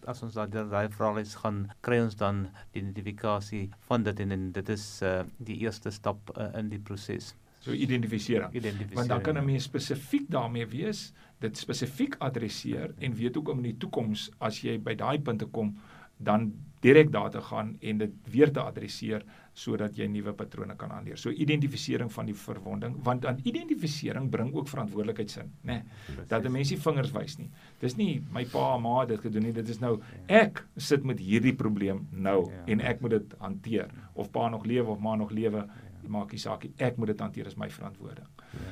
As 0.05 0.23
ons 0.23 0.33
daai 0.33 0.49
daai 0.49 0.89
vraelys 0.89 1.35
gaan 1.35 1.69
kry 1.81 1.99
ons 1.99 2.15
dan 2.15 2.49
die 2.71 2.81
identifikasie 2.81 3.69
van 3.87 4.03
dit 4.03 4.19
en, 4.19 4.31
en 4.31 4.51
dit 4.51 4.69
is 4.69 5.01
uh, 5.01 5.23
die 5.37 5.57
eerste 5.57 5.91
stap 5.91 6.37
uh, 6.37 6.49
in 6.59 6.69
die 6.69 6.79
proses. 6.79 7.35
So 7.59 7.71
identifisering. 7.71 8.51
identifisering. 8.51 8.95
Want 8.95 9.09
dan 9.09 9.21
kan 9.21 9.37
'n 9.37 9.45
mens 9.45 9.63
spesifiek 9.63 10.29
daarmee 10.29 10.67
wees, 10.67 11.13
dit 11.39 11.57
spesifiek 11.57 12.15
adresseer 12.19 12.93
en 12.99 13.15
weet 13.15 13.37
ook 13.37 13.49
om 13.49 13.57
in 13.57 13.63
die 13.71 13.77
toekoms 13.77 14.31
as 14.37 14.61
jy 14.61 14.77
by 14.79 14.95
daai 14.95 15.19
punte 15.19 15.45
kom 15.45 15.75
dan 16.17 16.53
direk 16.83 17.11
daar 17.11 17.31
te 17.31 17.41
gaan 17.41 17.77
en 17.79 17.97
dit 17.97 18.11
weer 18.31 18.51
te 18.51 18.59
adresseer 18.59 19.23
sodat 19.53 19.95
jy 19.95 20.07
nuwe 20.09 20.33
patrone 20.35 20.75
kan 20.75 20.91
aanleer. 20.91 21.17
So 21.21 21.29
identifisering 21.29 22.09
van 22.11 22.27
die 22.27 22.35
verwonding, 22.35 22.97
want 23.05 23.25
aan 23.29 23.39
identifisering 23.45 24.29
bring 24.33 24.51
ook 24.55 24.67
verantwoordelikheid 24.67 25.31
sin, 25.31 25.53
né? 25.61 25.77
Nee, 25.83 26.25
dat 26.27 26.43
'n 26.43 26.51
mens 26.51 26.69
nie 26.69 26.79
vingers 26.79 27.11
wys 27.11 27.37
nie. 27.37 27.49
Dis 27.79 27.95
nie 27.95 28.23
my 28.31 28.45
pa 28.45 28.75
en 28.75 28.81
ma 28.81 28.99
het 28.99 29.09
dit 29.09 29.19
gedoen 29.19 29.43
nie, 29.43 29.53
dit 29.53 29.69
is 29.69 29.79
nou 29.79 29.99
ja. 29.99 30.41
ek 30.41 30.65
sit 30.75 31.03
met 31.03 31.19
hierdie 31.19 31.53
probleem 31.53 32.07
nou 32.11 32.51
ja. 32.51 32.63
en 32.65 32.81
ek 32.81 33.01
moet 33.01 33.11
dit 33.11 33.33
hanteer. 33.37 33.89
Of 34.13 34.31
pa 34.31 34.49
nog 34.49 34.65
lewe 34.65 34.89
of 34.89 34.99
ma 34.99 35.15
nog 35.15 35.31
lewe, 35.31 35.57
ja. 35.57 36.09
maak 36.09 36.31
nie 36.31 36.39
saak 36.39 36.63
nie. 36.63 36.73
Ek 36.77 36.97
moet 36.97 37.07
dit 37.07 37.19
hanteer 37.19 37.45
is 37.45 37.55
my 37.55 37.69
verantwoording. 37.69 38.27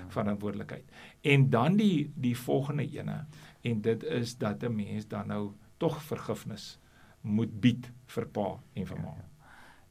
Verantwoordelikheid. 0.10 0.84
En 1.22 1.50
dan 1.50 1.78
die 1.78 2.12
die 2.16 2.38
volgende 2.38 2.90
ene 2.92 3.26
en 3.62 3.82
dit 3.82 4.04
is 4.04 4.38
dat 4.38 4.64
'n 4.64 4.76
mens 4.76 5.08
dan 5.08 5.28
nou 5.28 5.52
tog 5.78 6.04
vergifnis 6.04 6.81
moet 7.22 7.60
bied 7.62 7.92
vir 8.16 8.32
pa 8.34 8.48
en 8.76 8.86
vir 8.86 8.98
ma. 8.98 9.12
Ja, 9.16 9.20
ja. 9.24 9.32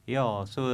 Ja, 0.09 0.23
so 0.49 0.65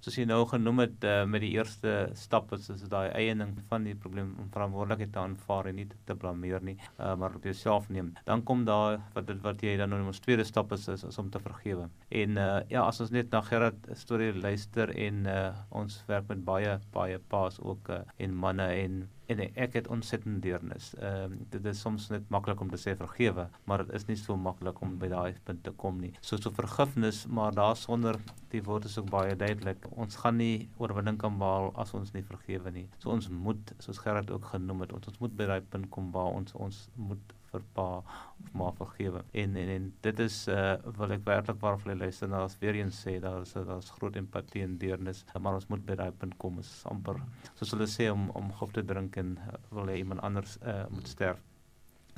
soos 0.00 0.14
jy 0.14 0.24
nou 0.30 0.44
genoem 0.48 0.84
het 0.84 1.04
uh, 1.04 1.24
met 1.28 1.42
die 1.42 1.50
eerste 1.56 2.12
stap 2.16 2.52
is 2.54 2.68
is 2.70 2.84
daai 2.92 3.10
eiening 3.18 3.56
van 3.68 3.84
die 3.84 3.96
probleem 3.98 4.30
om 4.38 4.50
verantwoordelikheid 4.54 5.10
te 5.12 5.20
aanvaar 5.20 5.70
en 5.70 5.80
nie 5.80 5.86
te, 5.90 5.98
te 6.06 6.14
blameer 6.14 6.62
nie, 6.64 6.76
uh, 6.92 7.16
maar 7.18 7.34
op 7.36 7.48
jouself 7.48 7.88
neem. 7.90 8.12
Dan 8.28 8.44
kom 8.46 8.62
daar 8.68 9.00
wat 9.16 9.32
wat 9.42 9.64
jy 9.66 9.74
dan 9.80 9.90
nou 9.90 10.00
ons 10.06 10.22
tweede 10.22 10.46
stap 10.46 10.72
is, 10.76 10.86
is, 10.88 11.04
is 11.10 11.18
om 11.18 11.30
te 11.34 11.42
vergewe. 11.42 11.88
En 12.22 12.38
uh, 12.38 12.48
ja, 12.70 12.86
as 12.86 13.02
ons 13.02 13.12
net 13.14 13.34
na 13.34 13.42
Gerard 13.50 13.90
storie 13.98 14.32
luister 14.38 14.94
en 14.94 15.26
uh, 15.26 15.40
ons 15.82 16.00
werk 16.08 16.30
met 16.30 16.44
baie 16.46 16.78
baie 16.94 17.18
paas 17.34 17.58
ook 17.60 17.90
uh, 17.90 18.04
en 18.22 18.38
manne 18.46 18.70
en 18.84 19.02
en 19.30 19.40
ek 19.64 19.76
het 19.78 19.88
ontsettend 19.88 20.42
deernis. 20.42 20.90
Ehm 20.98 21.34
uh, 21.36 21.38
dit 21.54 21.64
is 21.70 21.80
soms 21.80 22.08
net 22.10 22.28
maklik 22.34 22.60
om 22.60 22.70
te 22.70 22.78
sê 22.80 22.96
vergewe, 22.98 23.46
maar 23.64 23.84
dit 23.84 23.94
is 23.98 24.06
nie 24.08 24.16
so 24.18 24.36
maklik 24.36 24.80
om 24.82 24.96
by 24.98 25.10
daai 25.12 25.34
punt 25.44 25.62
te 25.66 25.72
kom 25.82 26.00
nie. 26.02 26.12
So 26.20 26.36
so 26.36 26.50
vergifnis, 26.50 27.24
maar 27.26 27.54
daar 27.54 27.76
sonder 27.76 28.18
die 28.54 28.62
woord 28.66 28.88
is 28.90 28.98
ook 28.98 29.10
baie 29.10 29.36
duidelik. 29.36 29.86
Ons 29.90 30.18
gaan 30.22 30.40
nie 30.42 30.68
oorwinning 30.78 31.18
kan 31.18 31.38
behaal 31.38 31.70
as 31.84 31.94
ons 31.94 32.14
nie 32.16 32.24
vergewe 32.26 32.74
nie. 32.74 32.86
So 32.98 33.10
ons 33.14 33.28
moet, 33.30 33.74
soos 33.78 34.02
Gerard 34.02 34.30
ook 34.30 34.50
genoem 34.54 34.86
het, 34.86 34.94
ons, 34.96 35.12
ons 35.12 35.22
moet 35.22 35.36
by 35.36 35.50
daai 35.52 35.60
punt 35.74 35.90
kom 35.94 36.10
waar 36.14 36.32
ons 36.40 36.54
ons 36.54 36.88
moet 36.96 37.36
vir 37.52 37.66
pa 37.74 37.86
of 38.00 38.52
ma 38.54 38.70
vergewe. 38.78 39.22
En 39.42 39.56
en 39.56 39.68
en 39.76 39.92
dit 40.06 40.22
is 40.26 40.36
uh 40.48 40.76
wil 40.98 41.16
ek 41.16 41.26
werklik 41.28 41.60
waarvoor 41.60 41.98
luister 42.02 42.28
na 42.28 42.44
as 42.48 42.58
weer 42.62 42.78
eens 42.80 43.02
sê 43.06 43.18
daar 43.20 43.42
is 43.42 43.52
daar's 43.52 43.90
groot 43.98 44.16
empatie 44.16 44.62
en 44.62 44.78
deernis, 44.78 45.24
maar 45.38 45.58
ons 45.58 45.68
moet 45.68 45.84
by 45.86 45.98
daai 46.00 46.10
punt 46.22 46.38
kom 46.38 46.58
is 46.62 46.72
amper 46.90 47.20
soos 47.58 47.74
hulle 47.74 47.88
sê 47.90 48.10
om 48.12 48.28
om 48.40 48.52
gif 48.60 48.74
te 48.76 48.84
drink 48.92 49.16
en 49.20 49.36
uh, 49.38 49.54
wil 49.76 49.92
jy 49.92 50.02
iemand 50.04 50.26
anders 50.26 50.58
uh 50.62 50.84
moet 50.94 51.08
sterf 51.08 51.49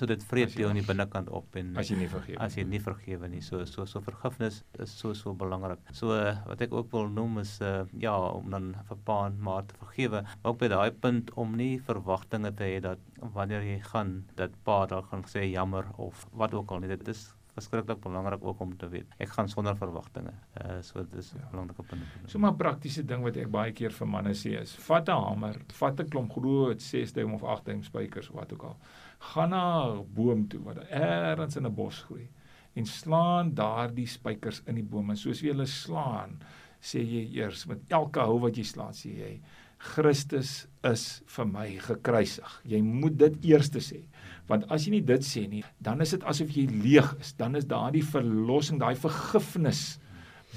so 0.03 0.09
dit 0.11 0.23
vreet 0.27 0.55
jou 0.59 0.67
in 0.73 0.81
die 0.81 0.87
binnekant 0.87 1.29
op 1.31 1.55
en 1.59 1.77
as 1.79 1.91
jy 1.93 2.01
nie 2.01 2.09
vergewe 2.11 2.39
as 2.43 2.57
jy 2.59 2.65
nie. 2.67 2.81
vergewe 2.83 3.29
nie. 3.31 3.43
So 3.47 3.63
so 3.71 3.87
so 3.87 4.03
vergifnis 4.03 4.63
is 4.83 4.95
so 4.99 5.13
so 5.15 5.35
belangrik. 5.39 5.79
So 5.95 6.17
uh, 6.17 6.35
wat 6.49 6.65
ek 6.67 6.75
ook 6.75 6.91
wil 6.95 7.07
noem 7.13 7.39
is 7.45 7.55
uh, 7.63 7.85
ja 8.03 8.17
om 8.33 8.51
dan 8.51 8.73
vir 8.89 8.99
pa 9.07 9.19
en 9.29 9.39
ma 9.39 9.61
te 9.63 9.79
vergewe 9.79 10.25
maar 10.27 10.51
ook 10.51 10.59
by 10.65 10.73
daai 10.73 10.91
punt 11.05 11.31
om 11.39 11.55
nie 11.59 11.77
verwagtinge 11.87 12.51
te 12.59 12.67
hê 12.73 12.81
dat 12.83 12.99
wanneer 13.37 13.63
jy 13.69 13.79
gaan 13.93 14.17
dat 14.41 14.59
pa 14.67 14.81
dan 14.91 15.07
gaan 15.11 15.23
sê 15.31 15.47
jammer 15.53 15.87
of 16.03 16.27
wat 16.33 16.59
ook 16.59 16.75
al 16.75 16.83
nie. 16.83 16.91
Dit 16.97 17.15
is 17.15 17.29
verskriklik 17.55 18.01
belangrik 18.01 18.45
ook 18.45 18.61
om 18.61 18.77
te 18.77 18.89
weet. 18.89 19.15
Ek 19.21 19.29
gaan 19.37 19.49
sonder 19.49 19.77
verwagtinge. 19.77 20.33
Uh 20.61 20.81
so 20.83 21.03
dit 21.05 21.15
is 21.21 21.33
'n 21.35 21.39
ja. 21.39 21.49
belangrike 21.51 21.83
punt. 21.83 22.03
So 22.27 22.39
maar 22.39 22.55
praktiese 22.55 23.05
ding 23.05 23.23
wat 23.23 23.37
ek 23.37 23.51
baie 23.51 23.73
keer 23.73 23.93
vir 23.93 24.09
manne 24.09 24.35
sê 24.35 24.61
is: 24.61 24.75
vat 24.89 25.09
'n 25.09 25.13
hamer, 25.25 25.61
vat 25.73 26.01
'n 26.01 26.09
klomp 26.09 26.33
groot 26.33 26.83
6 26.83 27.13
duim 27.13 27.35
of 27.35 27.45
8 27.45 27.65
duim 27.65 27.83
spykers 27.83 28.31
of 28.31 28.37
wat 28.37 28.53
ook 28.53 28.63
al. 28.63 28.77
Gaan 29.19 29.51
na 29.51 29.93
'n 29.93 30.07
boom 30.15 30.49
toe 30.49 30.63
wat 30.65 30.79
ergens 30.91 31.57
in 31.57 31.67
'n 31.67 31.75
bos 31.75 32.03
groei 32.03 32.29
en 32.75 32.87
slaan 32.87 33.55
daardie 33.55 34.07
spykers 34.07 34.63
in 34.67 34.75
die 34.75 34.85
boom 34.85 35.11
en 35.11 35.17
soos 35.17 35.43
jy 35.43 35.53
hulle 35.53 35.67
slaan, 35.67 36.39
sê 36.81 37.03
jy 37.05 37.27
eers 37.37 37.67
met 37.67 37.79
elke 37.89 38.21
hou 38.21 38.39
wat 38.41 38.57
jy 38.57 38.65
slaan, 38.65 38.93
sê 38.93 39.13
jy 39.19 39.41
Christus 39.83 40.69
is 40.87 41.23
vir 41.27 41.47
my 41.47 41.67
gekruisig. 41.83 42.53
Jy 42.65 42.81
moet 42.87 43.17
dit 43.19 43.45
eers 43.51 43.71
sê 43.71 44.05
want 44.51 44.67
as 44.75 44.87
jy 44.87 44.97
nie 44.97 45.07
dit 45.07 45.25
sê 45.25 45.47
nie, 45.49 45.63
dan 45.81 46.03
is 46.05 46.15
dit 46.15 46.25
asof 46.29 46.51
jy 46.55 46.67
leeg 46.71 47.13
is. 47.21 47.33
Dan 47.39 47.57
is 47.57 47.69
daardie 47.69 48.05
verlossing, 48.05 48.81
daai 48.83 48.97
vergifnis 48.99 49.99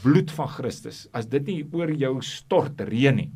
bloed 0.04 0.32
van 0.36 0.50
Christus. 0.52 1.06
As 1.16 1.30
dit 1.32 1.46
nie 1.48 1.60
oor 1.72 1.94
jou 1.94 2.18
stort 2.26 2.82
reën 2.90 3.16
nie, 3.16 3.30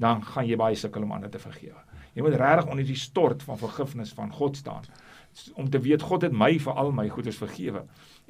dan 0.00 0.24
gaan 0.26 0.48
jy 0.48 0.58
baie 0.58 0.78
sukkel 0.78 1.04
om 1.06 1.12
ander 1.14 1.30
te 1.30 1.42
vergewe. 1.42 1.78
Jy 2.14 2.22
moet 2.22 2.38
regtig 2.38 2.70
onder 2.70 2.86
die 2.86 2.98
stort 2.98 3.42
van 3.42 3.58
vergifnis 3.58 4.14
van 4.14 4.32
God 4.32 4.56
staan 4.56 4.86
om 5.58 5.66
te 5.70 5.80
weet 5.82 6.02
God 6.06 6.22
het 6.22 6.34
my 6.34 6.52
vir 6.62 6.76
al 6.78 6.92
my 6.94 7.08
goeders 7.10 7.40
vergewe 7.40 7.80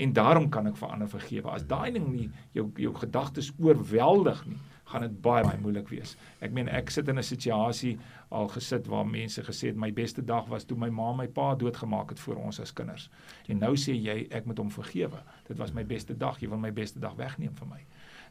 en 0.00 0.12
daarom 0.16 0.46
kan 0.48 0.70
ek 0.70 0.78
vir 0.78 0.88
ander 0.88 1.10
vergewe. 1.10 1.50
As 1.52 1.66
daai 1.68 1.92
ding 1.92 2.06
nie 2.08 2.30
jou 2.56 2.70
jou 2.80 2.94
gedagtes 2.96 3.50
oorweldig 3.60 4.40
nie, 4.48 4.56
gaan 4.84 5.00
dit 5.06 5.20
baie 5.22 5.44
baie 5.44 5.60
moeilik 5.60 5.88
wees. 5.88 6.16
Ek 6.40 6.52
meen 6.52 6.68
ek 6.68 6.90
sit 6.90 7.08
in 7.08 7.18
'n 7.18 7.22
situasie 7.22 7.98
al 8.30 8.48
gesit 8.48 8.86
waar 8.86 9.06
mense 9.06 9.42
gesê 9.42 9.66
het 9.68 9.76
my 9.76 9.92
beste 9.92 10.24
dag 10.24 10.46
was 10.46 10.64
toe 10.64 10.76
my 10.76 10.90
ma 10.90 11.12
my 11.12 11.26
pa 11.26 11.54
doodgemaak 11.54 12.08
het 12.08 12.20
vir 12.20 12.36
ons 12.36 12.60
as 12.60 12.72
kinders. 12.72 13.10
En 13.48 13.58
nou 13.58 13.74
sê 13.76 13.92
jy 13.92 14.26
ek 14.30 14.46
moet 14.46 14.58
hom 14.58 14.70
vergewe. 14.70 15.22
Dit 15.48 15.58
was 15.58 15.72
my 15.72 15.84
beste 15.84 16.16
dag, 16.16 16.40
jy 16.40 16.48
wil 16.48 16.58
my 16.58 16.72
beste 16.72 16.98
dag 16.98 17.14
wegneem 17.14 17.56
van 17.56 17.68
my. 17.68 17.80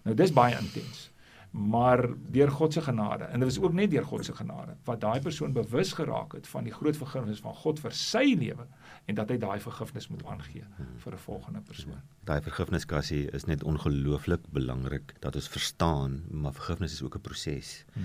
Nou 0.03 0.15
dis 0.15 0.33
baie 0.33 0.57
intens 0.57 1.10
maar 1.53 2.10
deur 2.33 2.51
God 2.51 2.74
se 2.74 2.81
genade 2.81 3.24
en 3.24 3.39
dit 3.39 3.48
was 3.48 3.60
ook 3.62 3.74
net 3.74 3.91
deur 3.91 4.05
God 4.05 4.25
se 4.25 4.33
genade 4.33 4.74
wat 4.83 5.01
daai 5.01 5.19
persoon 5.22 5.53
bewus 5.53 5.91
geraak 5.93 6.33
het 6.33 6.48
van 6.48 6.65
die 6.65 6.74
groot 6.74 6.98
vergifnis 6.98 7.43
van 7.45 7.53
God 7.53 7.81
vir 7.83 7.93
sy 7.93 8.24
lewe 8.39 8.65
en 9.05 9.19
dat 9.19 9.29
hy 9.29 9.38
daai 9.38 9.60
vergifnis 9.62 10.10
moet 10.10 10.24
aangee 10.25 10.63
vir 11.03 11.13
'n 11.13 11.22
volgende 11.25 11.62
persoon. 11.62 12.01
Daai 12.25 12.41
vergifniskassie 12.41 13.29
is 13.31 13.45
net 13.45 13.63
ongelooflik 13.63 14.41
belangrik 14.50 15.13
dat 15.19 15.36
ons 15.36 15.48
verstaan, 15.48 16.24
maar 16.29 16.53
vergifnis 16.53 16.93
is 16.93 17.03
ook 17.03 17.15
'n 17.15 17.22
proses. 17.22 17.86
Hmm. 17.93 18.03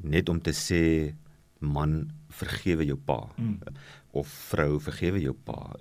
Net 0.00 0.28
om 0.28 0.40
te 0.40 0.52
sê 0.52 1.14
man 1.58 2.10
vergewe 2.28 2.84
jou 2.84 2.96
pa 2.96 3.28
hmm. 3.36 3.58
of 4.10 4.28
vrou 4.28 4.80
vergewe 4.80 5.20
jou 5.20 5.34
pa 5.34 5.76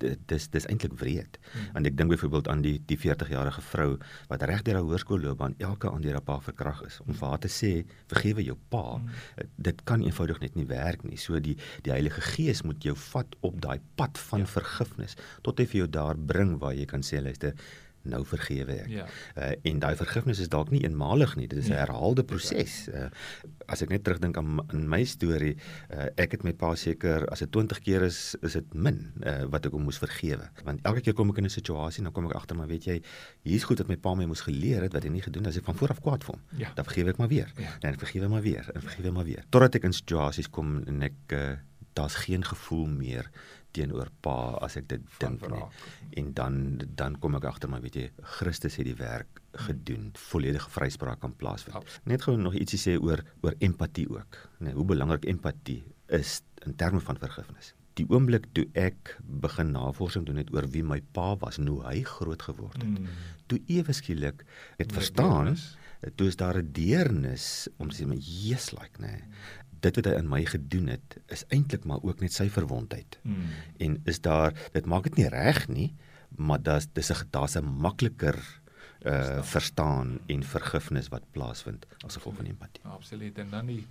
dis 0.00 0.48
dis 0.54 0.66
eintlik 0.66 0.94
wreed. 1.00 1.38
Hmm. 1.52 1.68
Want 1.76 1.90
ek 1.90 1.96
dink 1.98 2.12
byvoorbeeld 2.14 2.48
aan 2.52 2.62
die 2.64 2.76
die 2.90 2.98
40-jarige 3.00 3.64
vrou 3.70 3.90
wat 4.30 4.46
reg 4.48 4.64
deur 4.66 4.80
haar 4.80 4.88
hoërskoolloopbaan 4.88 5.58
elke 5.58 5.90
aand 5.90 6.06
deur 6.06 6.18
haar 6.18 6.26
pa 6.26 6.38
verkrag 6.44 6.82
is 6.86 7.00
om 7.06 7.14
vir 7.14 7.28
haar 7.28 7.42
te 7.44 7.52
sê 7.52 7.72
vergewe 8.12 8.44
jou 8.46 8.56
pa. 8.72 8.84
Hmm. 8.96 9.10
Dit 9.56 9.84
kan 9.88 10.04
eenvoudig 10.04 10.40
net 10.44 10.56
nie 10.58 10.68
werk 10.70 11.04
nie. 11.04 11.18
So 11.20 11.40
die 11.40 11.56
die 11.86 11.94
Heilige 11.94 12.24
Gees 12.32 12.64
moet 12.66 12.84
jou 12.84 12.96
vat 13.10 13.36
op 13.46 13.60
daai 13.60 13.78
pad 13.96 14.18
van 14.30 14.46
ja. 14.46 14.50
vergifnis 14.56 15.16
tot 15.46 15.60
hy 15.60 15.68
vir 15.70 15.84
jou 15.84 15.92
daar 16.00 16.18
bring 16.18 16.58
waar 16.62 16.76
jy 16.76 16.86
kan 16.90 17.04
sê 17.06 17.22
luister 17.22 17.54
nou 18.08 18.20
vergewe 18.24 18.76
ek. 18.84 18.88
Ja. 18.92 19.06
Uh, 19.36 19.52
en 19.70 19.80
daai 19.82 19.94
vergifnis 19.98 20.40
is 20.40 20.48
dalk 20.52 20.70
nie 20.72 20.82
eenmalig 20.86 21.34
nie, 21.36 21.46
dit 21.50 21.58
is 21.58 21.68
'n 21.68 21.74
nee. 21.74 21.80
herhaalde 21.80 22.24
proses. 22.24 22.88
Uh, 22.88 23.08
as 23.66 23.82
ek 23.82 23.90
net 23.92 24.04
terugdink 24.04 24.36
aan 24.36 24.60
in 24.72 24.88
my 24.88 25.04
storie, 25.04 25.56
uh, 25.92 26.08
ek 26.16 26.32
het 26.32 26.44
my 26.44 26.52
pa 26.52 26.74
seker 26.74 27.26
as 27.30 27.44
dit 27.44 27.50
20 27.52 27.80
keer 27.84 28.02
is, 28.02 28.36
is 28.42 28.52
dit 28.52 28.74
min 28.74 29.12
uh, 29.22 29.44
wat 29.52 29.66
ek 29.66 29.72
hom 29.72 29.84
moes 29.84 29.98
vergewe. 29.98 30.48
Want 30.64 30.80
elke 30.82 31.00
keer 31.00 31.14
kom 31.14 31.30
ek 31.30 31.38
in 31.38 31.44
'n 31.44 31.50
situasie, 31.50 32.02
dan 32.02 32.12
kom 32.12 32.26
ek 32.26 32.34
agter 32.34 32.56
maar 32.56 32.68
weet 32.68 32.84
jy, 32.84 33.02
hier's 33.42 33.64
goed 33.64 33.78
dat 33.78 33.88
my 33.88 33.96
pa 33.96 34.14
my 34.14 34.24
moes 34.24 34.40
geleer 34.40 34.82
het 34.82 34.92
wat 34.92 35.04
hy 35.04 35.10
nie 35.10 35.22
gedoen 35.22 35.44
het 35.44 35.52
as 35.52 35.58
ek 35.58 35.64
van 35.64 35.76
voor 35.76 35.90
af 35.90 36.00
kwaad 36.00 36.24
vir 36.24 36.34
hom. 36.34 36.42
Ja. 36.56 36.72
Dan 36.74 36.84
vergewe 36.84 37.10
ek 37.10 37.18
maar 37.18 37.28
weer. 37.28 37.52
Ja. 37.56 37.76
En 37.80 37.92
ek 37.92 38.00
vergewe 38.00 38.28
maar 38.28 38.42
weer 38.42 38.70
en 38.74 38.80
vergewe 38.80 39.10
maar 39.10 39.24
weer. 39.24 39.44
Totdat 39.50 39.74
ek 39.74 39.84
in 39.84 39.92
situasies 39.92 40.48
kom 40.48 40.82
en 40.86 41.02
ek 41.02 41.32
uh, 41.32 41.56
daar's 41.92 42.14
geen 42.14 42.44
gevoel 42.44 42.86
meer 42.86 43.30
teenoor 43.76 44.10
pa 44.24 44.36
as 44.64 44.76
ek 44.80 44.88
dit 44.90 45.18
dink 45.22 45.44
nie. 45.50 45.62
En 46.20 46.32
dan 46.34 46.56
dan 46.98 47.18
kom 47.22 47.38
ek 47.38 47.48
agter 47.50 47.70
maar 47.70 47.82
weet 47.84 47.98
jy 47.98 48.06
Christus 48.38 48.78
het 48.80 48.88
die 48.88 48.96
werk 48.98 49.40
gedoen, 49.66 50.10
volledige 50.30 50.70
vryspraak 50.70 51.20
kan 51.24 51.34
plaasvind. 51.36 51.98
Net 52.06 52.22
gou 52.22 52.36
nog 52.38 52.54
ietsie 52.54 52.78
sê 52.78 52.96
oor 53.00 53.24
oor 53.42 53.56
empatie 53.58 54.06
ook. 54.10 54.38
Nee, 54.62 54.76
hoe 54.76 54.86
belangrik 54.86 55.26
empatie 55.30 55.82
is 56.06 56.40
in 56.66 56.76
terme 56.76 57.00
van 57.00 57.18
vergifnis. 57.18 57.74
Die 57.98 58.06
oomblik 58.08 58.46
toe 58.54 58.66
ek 58.78 59.16
begin 59.42 59.72
navorsing 59.74 60.24
doen 60.26 60.38
het 60.40 60.52
oor 60.54 60.68
wie 60.70 60.84
my 60.86 61.00
pa 61.16 61.34
was 61.42 61.58
en 61.58 61.68
hoe 61.70 61.82
hy 61.88 62.02
groot 62.06 62.42
geword 62.46 62.78
het. 62.78 62.86
Mm. 62.86 63.08
Toe 63.50 63.58
ewe 63.66 63.92
skielik 63.96 64.44
het 64.78 64.94
verstaan, 64.94 65.56
toe 66.14 66.26
is 66.26 66.36
daar 66.36 66.56
'n 66.56 66.72
deernis 66.72 67.68
om 67.76 67.90
sê 67.90 68.06
my 68.06 68.16
Jesus 68.16 68.72
like 68.72 68.98
nê. 69.00 69.06
Nee 69.06 69.24
dit 69.84 70.00
wat 70.00 70.08
hy 70.10 70.14
in 70.18 70.28
my 70.30 70.40
gedoen 70.48 70.92
het 70.92 71.16
is 71.32 71.44
eintlik 71.54 71.86
maar 71.88 72.04
ook 72.06 72.22
net 72.24 72.34
sy 72.36 72.48
verwondheid. 72.52 73.18
Hmm. 73.24 73.50
En 73.82 73.98
is 74.10 74.20
daar 74.24 74.54
dit 74.74 74.86
maak 74.86 75.08
dit 75.08 75.20
nie 75.20 75.28
reg 75.32 75.66
nie, 75.72 75.90
maar 76.36 76.62
daar's 76.62 76.88
dis 76.92 77.10
'n 77.10 77.28
daar's 77.30 77.56
'n 77.56 77.64
makliker 77.64 78.38
uh 79.00 79.12
verstaan. 79.12 79.44
verstaan 79.44 80.18
en 80.26 80.42
vergifnis 80.42 81.08
wat 81.08 81.22
plaasvind 81.32 81.86
as 82.04 82.16
gevolg 82.16 82.36
van 82.36 82.46
empatie. 82.46 82.82
Absoluut. 82.84 83.38
En 83.38 83.50
dan 83.50 83.66
die 83.66 83.86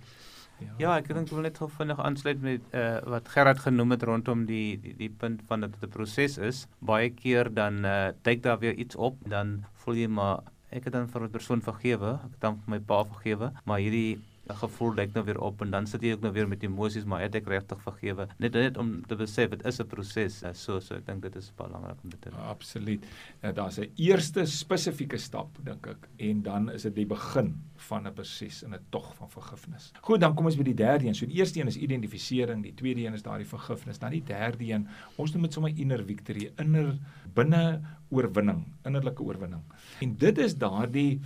Ja, 0.60 0.74
ja 0.78 0.96
ek 0.98 1.08
dink 1.08 1.26
ek 1.26 1.32
wil 1.32 1.40
net 1.40 1.58
gou 1.58 1.70
vinnig 1.70 1.98
aansluit 1.98 2.40
met 2.40 2.60
uh 2.72 3.00
wat 3.04 3.28
Gerard 3.28 3.58
genoem 3.58 3.90
het 3.90 4.02
rondom 4.02 4.44
die 4.46 4.80
die, 4.80 4.94
die 4.96 5.10
punt 5.10 5.42
van 5.46 5.60
dat 5.60 5.72
dit 5.72 5.88
'n 5.88 5.92
proses 5.92 6.38
is. 6.38 6.66
Baie 6.78 7.10
keer 7.10 7.54
dan 7.54 7.84
uh 7.84 8.08
duik 8.22 8.42
daar 8.42 8.58
weer 8.58 8.74
iets 8.74 8.96
op, 8.96 9.16
dan 9.28 9.64
voel 9.72 9.94
jy 9.94 10.06
maar 10.06 10.40
ek 10.70 10.84
het 10.84 10.92
dan 10.92 11.08
vir 11.08 11.22
'n 11.26 11.30
persoon 11.30 11.62
vergewe, 11.62 12.12
ek 12.24 12.32
het 12.36 12.40
dan 12.40 12.58
vir 12.62 12.70
my 12.74 12.78
pa 12.78 13.04
vergewe, 13.04 13.52
maar 13.64 13.78
hierdie 13.78 14.20
gevoel 14.54 14.94
dek 14.94 15.14
nou 15.14 15.24
weer 15.24 15.40
op 15.40 15.62
en 15.62 15.70
dan 15.70 15.86
sit 15.86 16.02
jy 16.02 16.12
ook 16.12 16.24
nou 16.24 16.32
weer 16.32 16.48
met 16.48 16.62
emosies 16.62 17.04
maar 17.04 17.20
het 17.20 17.34
ek 17.34 17.48
regtig 17.48 17.82
vergewe? 17.82 18.26
Net 18.38 18.52
net 18.58 18.78
om 18.80 18.92
te 19.06 19.16
besef 19.16 19.50
dit 19.50 19.64
is 19.66 19.80
'n 19.80 19.86
proses 19.86 20.42
uh, 20.42 20.52
so 20.52 20.80
so 20.80 20.94
ek 20.94 21.06
dink 21.06 21.22
dit 21.22 21.36
is 21.36 21.52
belangrik 21.56 21.98
om 22.02 22.10
dit 22.10 22.20
te 22.20 22.30
doen. 22.30 22.38
Absoluut. 22.38 23.04
Uh, 23.42 23.52
daar's 23.54 23.78
'n 23.78 23.90
eerste 23.96 24.44
spesifieke 24.46 25.18
stap 25.18 25.58
dink 25.64 25.86
ek 25.86 26.08
en 26.18 26.42
dan 26.42 26.70
is 26.70 26.82
dit 26.82 26.94
die 26.94 27.06
begin 27.06 27.54
van 27.76 28.06
'n 28.06 28.12
proses 28.12 28.62
in 28.62 28.74
'n 28.74 28.80
tog 28.90 29.14
van 29.14 29.30
vergifnis. 29.30 29.92
Goed 30.00 30.20
dan 30.20 30.34
kom 30.34 30.44
ons 30.46 30.56
by 30.56 30.62
die 30.62 30.74
derde 30.74 31.06
een. 31.06 31.14
So 31.14 31.26
die 31.26 31.36
eerste 31.36 31.60
een 31.60 31.66
is 31.66 31.76
identifisering 31.76 32.62
die 32.62 32.74
tweede 32.74 33.06
een 33.06 33.14
is 33.14 33.22
daardie 33.22 33.46
vergifnis. 33.46 33.98
Dan 33.98 34.10
die 34.10 34.24
derde 34.24 34.64
een 34.64 34.88
ons 35.16 35.32
noem 35.32 35.42
dit 35.42 35.52
sommer 35.52 35.72
inner 35.76 36.04
victory 36.04 36.52
inner 36.56 36.98
binne 37.34 37.80
oorwinning 38.10 38.64
innerlike 38.84 39.22
oorwinning. 39.22 39.62
En 40.00 40.16
dit 40.16 40.38
is 40.38 40.56
daardie 40.56 41.20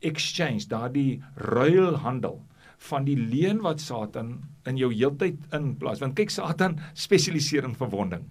exchange, 0.00 0.66
daardie 0.66 1.22
ruilhandel 1.34 2.40
van 2.80 3.04
die 3.04 3.16
leuen 3.16 3.60
wat 3.60 3.80
Satan 3.80 4.38
in 4.68 4.78
jou 4.80 4.88
heeltyd 4.92 5.52
inplaas. 5.56 6.00
Want 6.00 6.16
kyk 6.16 6.32
Satan 6.32 6.78
spesialiseer 6.96 7.66
in 7.68 7.74
verwonding. 7.76 8.24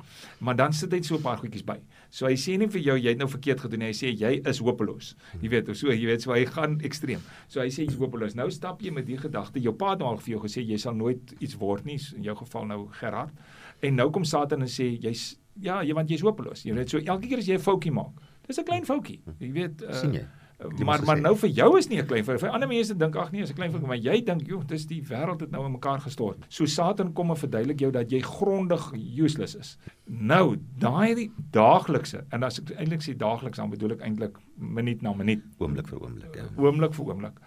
Maar 0.46 0.58
dan 0.58 0.74
sit 0.74 0.94
hy 0.94 1.02
so 1.06 1.18
'n 1.18 1.22
paar 1.22 1.38
goedjies 1.38 1.66
by. 1.66 1.78
So 2.10 2.26
hy 2.26 2.34
sê 2.34 2.58
nie 2.58 2.68
vir 2.68 2.82
jou 2.82 2.98
jy 2.98 3.10
het 3.10 3.18
nou 3.18 3.28
verkeerd 3.30 3.60
gedoen 3.60 3.80
nie. 3.80 3.92
Hy 3.94 3.94
sê 3.94 4.10
jy 4.10 4.42
is 4.50 4.60
hopeloos. 4.60 5.16
Jy 5.42 5.50
weet, 5.50 5.78
so 5.78 5.92
jy 5.92 6.06
weet 6.06 6.22
so 6.22 6.34
hy 6.34 6.46
gaan 6.46 6.80
ekstreem. 6.82 7.20
So 7.48 7.62
hy 7.62 7.68
sê 7.68 7.86
jy's 7.86 7.98
hopeloos. 7.98 8.36
Nou 8.36 8.50
stap 8.50 8.82
jy 8.82 8.92
met 8.92 9.06
die 9.06 9.18
gedagte. 9.18 9.62
Jou 9.62 9.74
pa 9.74 9.92
het 9.92 10.02
al 10.02 10.18
vir 10.18 10.32
jou 10.38 10.40
gesê 10.40 10.66
jy 10.66 10.78
sal 10.78 10.96
nooit 10.96 11.36
iets 11.40 11.56
word 11.56 11.86
nie. 11.86 12.00
In 12.16 12.24
jou 12.24 12.36
geval 12.36 12.66
nou 12.66 12.88
Gerard. 12.92 13.34
En 13.82 13.96
nou 13.96 14.10
kom 14.10 14.24
Satan 14.24 14.62
en 14.62 14.68
sê 14.68 15.00
jy's 15.00 15.38
ja, 15.62 15.84
jy 15.84 15.94
want 15.94 16.10
jy's 16.10 16.22
hopeloos. 16.22 16.64
Jy 16.64 16.74
weet 16.74 16.90
so 16.90 16.98
elke 16.98 17.28
keer 17.28 17.38
as 17.38 17.48
jy 17.48 17.54
'n 17.56 17.60
foutjie 17.60 17.92
maak. 17.92 18.14
Dis 18.48 18.58
'n 18.58 18.66
klein 18.66 18.86
foutjie. 18.86 19.22
Jy 19.40 19.52
weet 19.52 19.84
uh, 19.84 19.94
sien 19.94 20.14
jy 20.14 20.26
Die 20.60 20.84
maar 20.84 21.00
maar 21.08 21.22
nou 21.22 21.32
vir 21.40 21.50
jou 21.56 21.78
is 21.78 21.88
nie 21.88 22.02
'n 22.02 22.06
klein 22.06 22.24
vir 22.26 22.38
vir 22.38 22.50
ander 22.50 22.68
mense 22.68 22.94
dink 22.98 23.16
ag 23.16 23.32
nee 23.32 23.42
is 23.42 23.52
'n 23.52 23.56
klein 23.56 23.72
vir 23.72 23.80
maar 23.80 23.98
jy 23.98 24.22
dink 24.26 24.48
joh 24.48 24.62
dis 24.68 24.86
die 24.86 25.02
wêreld 25.02 25.40
het 25.40 25.52
nou 25.52 25.66
in 25.66 25.72
mekaar 25.72 26.02
gestort. 26.02 26.46
So 26.50 26.66
Satan 26.66 27.14
kom 27.14 27.30
en 27.30 27.38
verduidelik 27.38 27.80
jou 27.80 27.92
dat 27.92 28.12
jy 28.12 28.20
grondig 28.20 28.92
useless 28.94 29.56
is. 29.56 29.78
Nou 30.06 30.58
daai 30.78 31.32
daaglikse 31.52 32.26
en 32.32 32.44
as 32.44 32.60
ek 32.60 32.72
eintlik 32.78 33.02
sê 33.02 33.16
daagliks 33.16 33.58
dan 33.58 33.70
bedoel 33.70 33.92
ek 33.92 34.02
eintlik 34.02 34.38
minuut 34.58 35.02
na 35.02 35.14
minuut, 35.14 35.44
oomblik 35.60 35.88
vir 35.88 36.00
oomblik 36.00 36.36
ja. 36.36 36.44
Oomblik 36.58 36.94
vir 36.94 37.06
oomblik. 37.06 37.40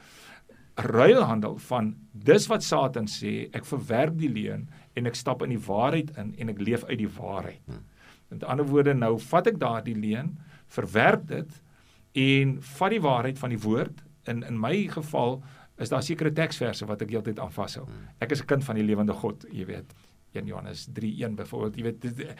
Ruilhandel 0.75 1.59
van 1.59 1.97
dis 2.13 2.47
wat 2.47 2.63
Satan 2.63 3.07
sê, 3.07 3.51
ek 3.53 3.65
verwerp 3.65 4.17
die 4.19 4.33
leuen 4.33 4.69
en 4.97 5.07
ek 5.07 5.15
stap 5.15 5.43
in 5.43 5.51
die 5.51 5.61
waarheid 5.67 6.17
in 6.17 6.35
en 6.39 6.49
ek 6.49 6.59
leef 6.59 6.85
uit 6.85 6.99
die 6.99 7.09
waarheid. 7.19 7.61
Hmm. 7.67 7.85
Met 8.31 8.45
ander 8.45 8.65
woorde 8.65 8.95
nou 8.95 9.19
vat 9.19 9.47
ek 9.47 9.59
daardie 9.59 9.97
leuen, 9.97 10.39
verwerp 10.67 11.29
dit 11.29 11.63
en 12.13 12.57
vat 12.61 12.91
die 12.91 13.01
waarheid 13.01 13.39
van 13.39 13.53
die 13.55 13.61
woord 13.61 14.03
in 14.31 14.43
in 14.47 14.59
my 14.61 14.87
geval 14.89 15.43
is 15.83 15.89
daar 15.89 16.03
sekere 16.03 16.33
teksverse 16.33 16.87
wat 16.87 17.03
ek 17.03 17.11
heeltyd 17.11 17.41
aan 17.41 17.53
vashou. 17.53 17.85
Hmm. 17.87 18.09
Ek 18.21 18.33
is 18.33 18.43
'n 18.43 18.47
kind 18.47 18.65
van 18.65 18.77
die 18.77 18.85
lewende 18.85 19.13
God, 19.13 19.45
jy 19.51 19.67
weet. 19.67 19.95
1 20.33 20.47
Johannes 20.47 20.89
3:1 20.93 21.35
byvoorbeeld, 21.35 21.77
jy 21.77 21.83
weet 21.83 22.37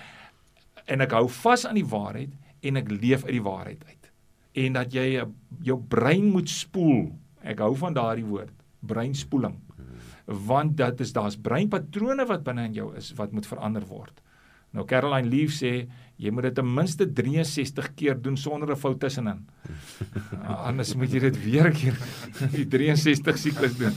en 0.87 1.01
ek 1.01 1.13
hou 1.13 1.29
vas 1.29 1.67
aan 1.67 1.79
die 1.79 1.87
waarheid 1.87 2.33
en 2.63 2.77
ek 2.77 2.91
leef 2.91 3.25
uit 3.25 3.37
die 3.37 3.43
waarheid 3.43 3.85
uit. 3.85 4.11
En 4.53 4.73
dat 4.73 4.93
jy 4.93 5.25
jou 5.63 5.79
brein 5.79 6.31
moet 6.31 6.49
spoel. 6.49 7.13
Ek 7.43 7.59
hou 7.59 7.75
van 7.77 7.95
daardie 7.95 8.27
woord, 8.27 8.53
breinspoeling. 8.81 9.57
Hmm. 9.77 10.37
Want 10.47 10.77
dit 10.77 11.01
is 11.01 11.13
daar's 11.13 11.37
breinpatrone 11.37 12.27
wat 12.27 12.45
binne 12.45 12.65
in 12.65 12.75
jou 12.75 12.97
is 12.97 13.13
wat 13.19 13.33
moet 13.33 13.47
verander 13.47 13.87
word. 13.87 14.23
Nou 14.73 14.87
Caroline 14.89 15.29
Leaf 15.29 15.53
sê 15.53 15.87
jy 16.23 16.31
moet 16.31 16.47
dit 16.49 16.55
ten 16.55 16.69
minste 16.69 17.05
63 17.05 17.89
keer 17.99 18.19
doen 18.23 18.37
sonder 18.37 18.71
'n 18.71 18.77
fout 18.77 19.01
tussenin. 19.01 19.43
Anders 20.69 20.95
moet 20.95 21.13
jy 21.13 21.21
dit 21.21 21.39
weer 21.45 21.69
'n 21.69 21.77
keer 21.77 21.97
die 22.57 22.67
63 22.67 23.39
siklus 23.39 23.77
doen 23.77 23.97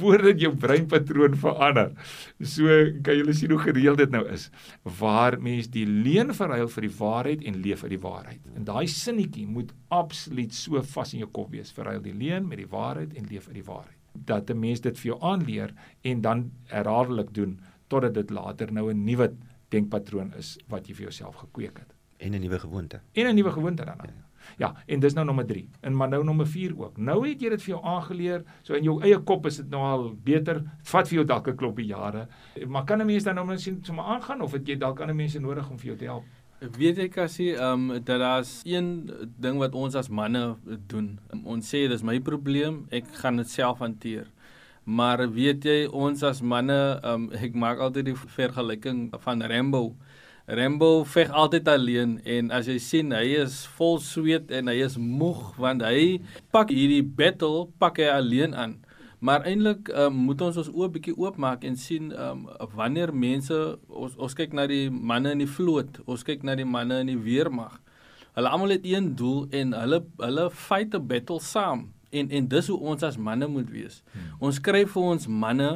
voordat 0.00 0.40
jou 0.40 0.52
breinpatroon 0.56 1.36
verander. 1.36 1.92
So 2.40 2.66
kan 3.04 3.16
jy 3.16 3.32
sien 3.36 3.50
hoe 3.50 3.60
gereeld 3.60 3.98
dit 3.98 4.10
nou 4.10 4.24
is 4.28 4.50
waar 4.98 5.38
mens 5.40 5.68
die 5.68 5.86
leuen 5.86 6.34
verruil 6.34 6.68
vir 6.68 6.82
die 6.88 6.96
waarheid 6.98 7.44
en 7.44 7.60
leef 7.60 7.84
uit 7.84 7.94
die 7.96 8.04
waarheid. 8.04 8.40
En 8.56 8.64
daai 8.64 8.86
sinnetjie 8.86 9.46
moet 9.46 9.72
absoluut 9.88 10.54
so 10.54 10.82
vas 10.82 11.14
in 11.14 11.24
jou 11.24 11.30
kop 11.30 11.50
wees. 11.52 11.72
Verruil 11.72 12.02
die 12.02 12.14
leuen 12.14 12.48
met 12.48 12.58
die 12.58 12.70
waarheid 12.70 13.14
en 13.14 13.28
leef 13.30 13.48
uit 13.48 13.60
die 13.60 13.68
waarheid. 13.68 13.96
Dat 14.14 14.50
'n 14.50 14.60
mens 14.60 14.80
dit 14.80 14.98
vir 14.98 15.12
jou 15.12 15.20
aanleer 15.22 15.72
en 16.02 16.20
dan 16.20 16.50
herhaaldelik 16.66 17.34
doen 17.34 17.60
totdat 17.88 18.14
dit 18.14 18.30
later 18.30 18.72
nou 18.72 18.90
'n 18.90 19.04
nuwe 19.04 19.32
denkpatroon 19.70 20.34
is 20.38 20.56
wat 20.68 20.88
jy 20.88 20.94
vir 20.98 21.08
jouself 21.10 21.42
gekweek 21.44 21.78
het. 21.78 21.94
En 22.20 22.34
'n 22.34 22.40
nuwe 22.40 22.58
gewoonte. 22.58 23.00
En 23.12 23.26
'n 23.26 23.34
nuwe 23.34 23.52
gewoonte 23.52 23.84
dan. 23.84 23.96
Ja. 24.02 24.12
ja, 24.56 24.74
en 24.86 25.00
dis 25.00 25.12
nou 25.12 25.26
nommer 25.26 25.46
3. 25.46 25.68
En 25.80 25.96
maar 25.96 26.08
nou 26.08 26.24
nommer 26.24 26.46
4 26.46 26.78
ook. 26.78 26.96
Nou 26.96 27.28
het 27.28 27.40
jy 27.40 27.48
dit 27.48 27.62
vir 27.62 27.74
jou 27.74 27.84
aangeleer, 27.84 28.44
so 28.62 28.74
in 28.74 28.82
jou 28.82 29.02
eie 29.02 29.18
kop 29.18 29.46
is 29.46 29.56
dit 29.56 29.70
nou 29.70 29.82
al 29.82 30.14
beter. 30.24 30.54
Dit 30.54 30.88
vat 30.88 31.08
vir 31.08 31.14
jou 31.14 31.24
dalk 31.24 31.48
'n 31.48 31.56
klompie 31.56 31.86
jare. 31.86 32.28
Maar 32.66 32.84
kan 32.84 33.00
'n 33.00 33.06
mens 33.06 33.24
dan 33.24 33.34
nou 33.34 33.46
net 33.46 33.60
sien 33.60 33.84
sommer 33.84 34.04
aangaan 34.04 34.40
of 34.40 34.52
het 34.52 34.66
jy 34.66 34.76
dalk 34.76 35.00
ander 35.00 35.16
mense 35.16 35.38
nodig 35.40 35.70
om 35.70 35.78
vir 35.78 35.86
jou 35.86 35.96
te 35.96 36.04
help? 36.04 36.24
Weet 36.60 36.96
jy 36.96 37.08
Cassie, 37.08 37.54
ehm 37.56 37.90
um, 37.90 38.04
dat 38.04 38.20
daar's 38.20 38.60
een 38.64 39.10
ding 39.38 39.56
wat 39.58 39.74
ons 39.74 39.94
as 39.94 40.08
manne 40.08 40.56
doen. 40.86 41.18
Um, 41.32 41.46
ons 41.46 41.64
sê 41.74 41.88
dis 41.88 42.02
my 42.02 42.18
probleem, 42.20 42.82
ek 42.90 43.06
gaan 43.22 43.36
dit 43.36 43.48
self 43.48 43.78
hanteer. 43.78 44.26
Maar 44.84 45.26
weet 45.28 45.64
jy 45.64 45.78
ons 45.92 46.22
as 46.24 46.40
manne, 46.40 46.78
um, 47.04 47.28
ek 47.36 47.54
maak 47.54 47.80
altyd 47.84 48.10
die 48.10 48.16
vergelyking 48.16 49.10
van 49.20 49.44
Rambo. 49.44 49.92
Rambo 50.50 51.04
veg 51.04 51.30
altyd 51.30 51.68
alleen 51.68 52.16
en 52.24 52.48
as 52.50 52.66
jy 52.66 52.78
sien 52.82 53.12
hy 53.14 53.36
is 53.42 53.60
vol 53.76 54.00
sweet 54.02 54.50
en 54.50 54.70
hy 54.72 54.80
is 54.82 54.96
moeg 54.98 55.52
want 55.60 55.84
hy 55.86 56.18
pak 56.50 56.72
hierdie 56.74 57.04
battle 57.04 57.68
pak 57.78 58.00
hy 58.02 58.08
alleen 58.10 58.56
aan. 58.56 58.80
Maar 59.20 59.44
eintlik 59.46 59.92
um, 59.92 60.16
moet 60.26 60.40
ons 60.48 60.58
ons 60.62 60.72
oë 60.72 60.88
bietjie 60.96 61.14
oopmaak 61.20 61.62
en 61.68 61.76
sien 61.76 62.08
um, 62.16 62.48
wanneer 62.74 63.12
mense 63.12 63.54
ons 63.86 64.16
ons 64.16 64.34
kyk 64.34 64.56
na 64.56 64.64
die 64.66 64.88
manne 64.90 65.36
in 65.36 65.44
die 65.44 65.50
vloot, 65.50 66.00
ons 66.08 66.24
kyk 66.24 66.42
na 66.42 66.56
die 66.56 66.66
manne 66.66 67.02
in 67.04 67.12
die 67.12 67.20
weermag. 67.20 67.76
Hulle 68.34 68.48
almal 68.48 68.72
het 68.74 68.88
een 68.88 69.12
doel 69.20 69.44
en 69.54 69.76
hulle 69.76 70.02
hulle 70.24 70.50
fight 70.50 70.96
'n 70.96 71.06
battle 71.06 71.38
saam 71.38 71.90
en 72.10 72.30
en 72.30 72.48
dis 72.48 72.68
hoe 72.72 72.78
ons 72.92 73.02
as 73.06 73.16
manne 73.16 73.46
moet 73.50 73.70
wees. 73.70 74.02
Hmm. 74.12 74.28
Ons 74.50 74.60
kry 74.62 74.84
vir 74.88 75.08
ons 75.14 75.26
manne 75.26 75.70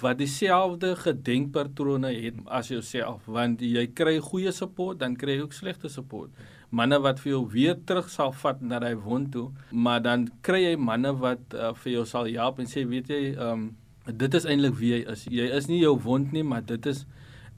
wat 0.00 0.18
dieselfde 0.20 0.94
gedenkpatrone 0.96 2.12
het 2.14 2.38
as 2.46 2.70
jouself 2.70 3.26
want 3.26 3.62
jy 3.66 3.84
kry 3.98 4.18
goeie 4.22 4.52
support 4.54 5.00
dan 5.02 5.16
kry 5.18 5.36
jy 5.38 5.46
ook 5.46 5.56
slegte 5.56 5.90
support. 5.92 6.30
Manne 6.70 7.00
wat 7.04 7.20
vir 7.20 7.34
jou 7.34 7.42
weer 7.52 7.76
terug 7.86 8.08
sal 8.10 8.32
vat 8.44 8.62
na 8.62 8.78
daai 8.80 8.94
wond 8.96 9.32
toe, 9.34 9.50
maar 9.70 10.00
dan 10.04 10.28
kry 10.46 10.62
jy 10.62 10.76
manne 10.80 11.12
wat 11.20 11.42
uh, 11.52 11.74
vir 11.82 11.98
jou 11.98 12.06
sal 12.08 12.30
help 12.30 12.62
en 12.62 12.70
sê 12.70 12.86
weet 12.88 13.10
jy, 13.12 13.22
ehm 13.36 13.52
um, 13.52 13.70
dit 14.02 14.34
is 14.34 14.46
eintlik 14.50 14.74
wie 14.80 14.88
jy 14.96 15.02
is. 15.12 15.20
Jy 15.30 15.44
is 15.54 15.68
nie 15.70 15.78
jou 15.78 15.92
wond 16.02 16.32
nie, 16.34 16.42
maar 16.42 16.64
dit 16.66 16.86
is 16.90 17.04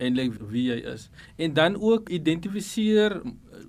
eintlik 0.03 0.35
wie 0.51 0.67
jy 0.73 0.81
is. 0.91 1.07
En 1.41 1.55
dan 1.57 1.79
ook 1.81 2.11
identifiseer 2.13 3.21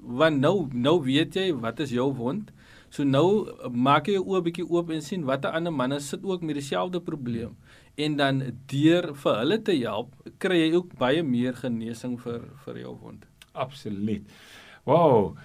want 0.01 0.41
nou 0.41 0.67
nou 0.73 0.97
weet 1.05 1.37
jy 1.37 1.51
wat 1.61 1.79
is 1.85 1.93
jou 1.95 2.09
wond 2.17 2.51
So 2.95 3.03
nou 3.03 3.51
maak 3.75 4.07
jy 4.07 4.13
jou 4.15 4.23
oë 4.31 4.43
bietjie 4.45 4.63
oop 4.71 4.91
en 4.95 5.01
sien 5.03 5.25
watter 5.27 5.51
ander 5.57 5.73
manne 5.75 5.97
sit 5.99 6.23
ook 6.23 6.45
met 6.47 6.55
dieselfde 6.55 7.01
probleem 7.03 7.57
en 7.99 8.15
dan 8.19 8.39
deur 8.71 9.09
vir 9.19 9.39
hulle 9.41 9.57
te 9.67 9.75
help, 9.81 10.13
kry 10.39 10.61
jy 10.61 10.69
ook 10.77 10.93
baie 10.99 11.23
meer 11.23 11.57
genesing 11.59 12.15
vir 12.23 12.45
vir 12.63 12.79
jou 12.85 12.95
wond. 13.01 13.27
Absoluut. 13.65 14.31
Wow. 14.87 15.35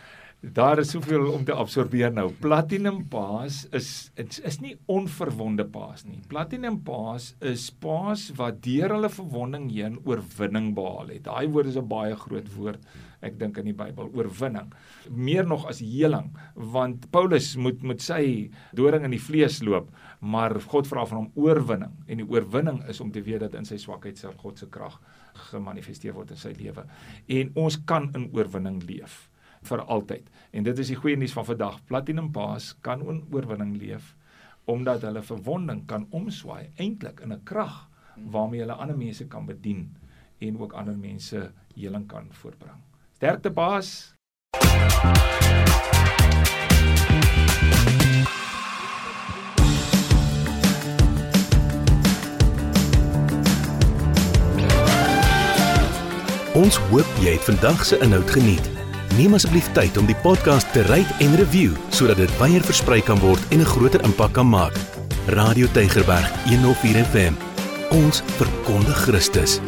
Daar 0.41 0.81
is 0.81 0.95
soveel 0.95 1.27
om 1.35 1.43
te 1.45 1.53
absorbeer 1.53 2.15
nou. 2.15 2.31
Platinum 2.41 3.03
paas 3.13 3.65
is 3.77 3.91
is, 4.15 4.39
is 4.47 4.61
nie 4.63 4.77
onverwonde 4.89 5.67
paas 5.75 6.07
nie. 6.07 6.23
Platinum 6.31 6.79
paas 6.87 7.33
is 7.43 7.67
paas 7.83 8.29
wat 8.39 8.63
deur 8.65 8.95
hulle 8.95 9.11
verwonding 9.13 9.69
heen 9.75 9.99
oorwinning 10.07 10.71
behaal 10.79 11.17
het. 11.17 11.27
Daai 11.27 11.51
woord 11.51 11.75
is 11.75 11.77
'n 11.77 11.91
baie 11.91 12.17
groot 12.17 12.55
woord 12.55 12.81
ek 13.27 13.39
dink 13.41 13.59
in 13.61 13.69
die 13.69 13.77
Bybel 13.77 14.11
oorwinning. 14.17 14.71
Meer 15.11 15.47
nog 15.49 15.67
as 15.71 15.83
heling 15.85 16.31
want 16.55 17.09
Paulus 17.13 17.53
moet 17.61 17.83
met 17.87 18.03
sy 18.05 18.51
doring 18.77 19.05
in 19.07 19.15
die 19.15 19.23
vlees 19.23 19.61
loop 19.67 19.91
maar 20.21 20.57
God 20.73 20.89
vra 20.89 21.07
van 21.09 21.23
hom 21.23 21.31
oorwinning. 21.41 21.93
En 22.09 22.21
die 22.21 22.29
oorwinning 22.29 22.83
is 22.89 23.01
om 23.01 23.13
te 23.13 23.23
weet 23.25 23.45
dat 23.45 23.57
in 23.59 23.69
sy 23.69 23.79
swakheid 23.81 24.21
sal 24.21 24.37
God 24.41 24.61
se 24.61 24.69
krag 24.73 24.99
gemanifesteer 25.51 26.17
word 26.17 26.35
in 26.35 26.41
sy 26.41 26.53
lewe. 26.59 26.85
En 27.29 27.53
ons 27.61 27.79
kan 27.89 28.11
in 28.17 28.29
oorwinning 28.37 28.83
leef 28.89 29.27
vir 29.69 29.85
altyd. 29.93 30.29
En 30.57 30.65
dit 30.65 30.79
is 30.81 30.93
die 30.93 30.99
goeie 30.99 31.19
nuus 31.21 31.37
van 31.37 31.49
vandag. 31.49 31.81
Platinum 31.89 32.31
paas 32.33 32.73
kan 32.85 33.05
in 33.09 33.25
oorwinning 33.33 33.77
leef 33.81 34.15
omdat 34.71 35.03
hulle 35.03 35.23
verwonding 35.25 35.81
kan 35.91 36.05
omswaai 36.15 36.69
eintlik 36.79 37.25
in 37.25 37.33
'n 37.33 37.45
krag 37.45 37.89
waarmee 38.17 38.61
hulle 38.61 38.77
ander 38.77 38.97
mense 38.97 39.27
kan 39.29 39.47
bedien 39.47 39.97
en 40.39 40.61
ook 40.61 40.73
ander 40.73 40.97
mense 40.97 41.53
heling 41.75 42.07
kan 42.07 42.29
voortbring 42.31 42.90
Sterkte 43.21 43.51
baas. 43.53 44.15
Ons 56.57 56.79
hoop 56.89 57.05
jy 57.21 57.35
het 57.35 57.45
vandag 57.45 57.85
se 57.85 57.99
inhoud 58.01 58.25
geniet. 58.31 58.65
Neem 59.19 59.37
asseblief 59.37 59.69
tyd 59.77 60.01
om 60.01 60.09
die 60.09 60.17
podcast 60.25 60.73
te 60.73 60.81
rate 60.89 61.13
en 61.21 61.37
review 61.37 61.77
sodat 61.93 62.17
dit 62.25 62.33
wyer 62.41 62.65
versprei 62.65 63.03
kan 63.05 63.21
word 63.21 63.45
en 63.53 63.61
'n 63.61 63.73
groter 63.77 64.01
impak 64.01 64.33
kan 64.33 64.49
maak. 64.49 64.73
Radio 65.29 65.69
Tygerberg 65.77 66.33
104 66.49 67.05
FM. 67.13 67.37
Ons 67.91 68.25
verkondig 68.41 68.97
Christus. 69.05 69.61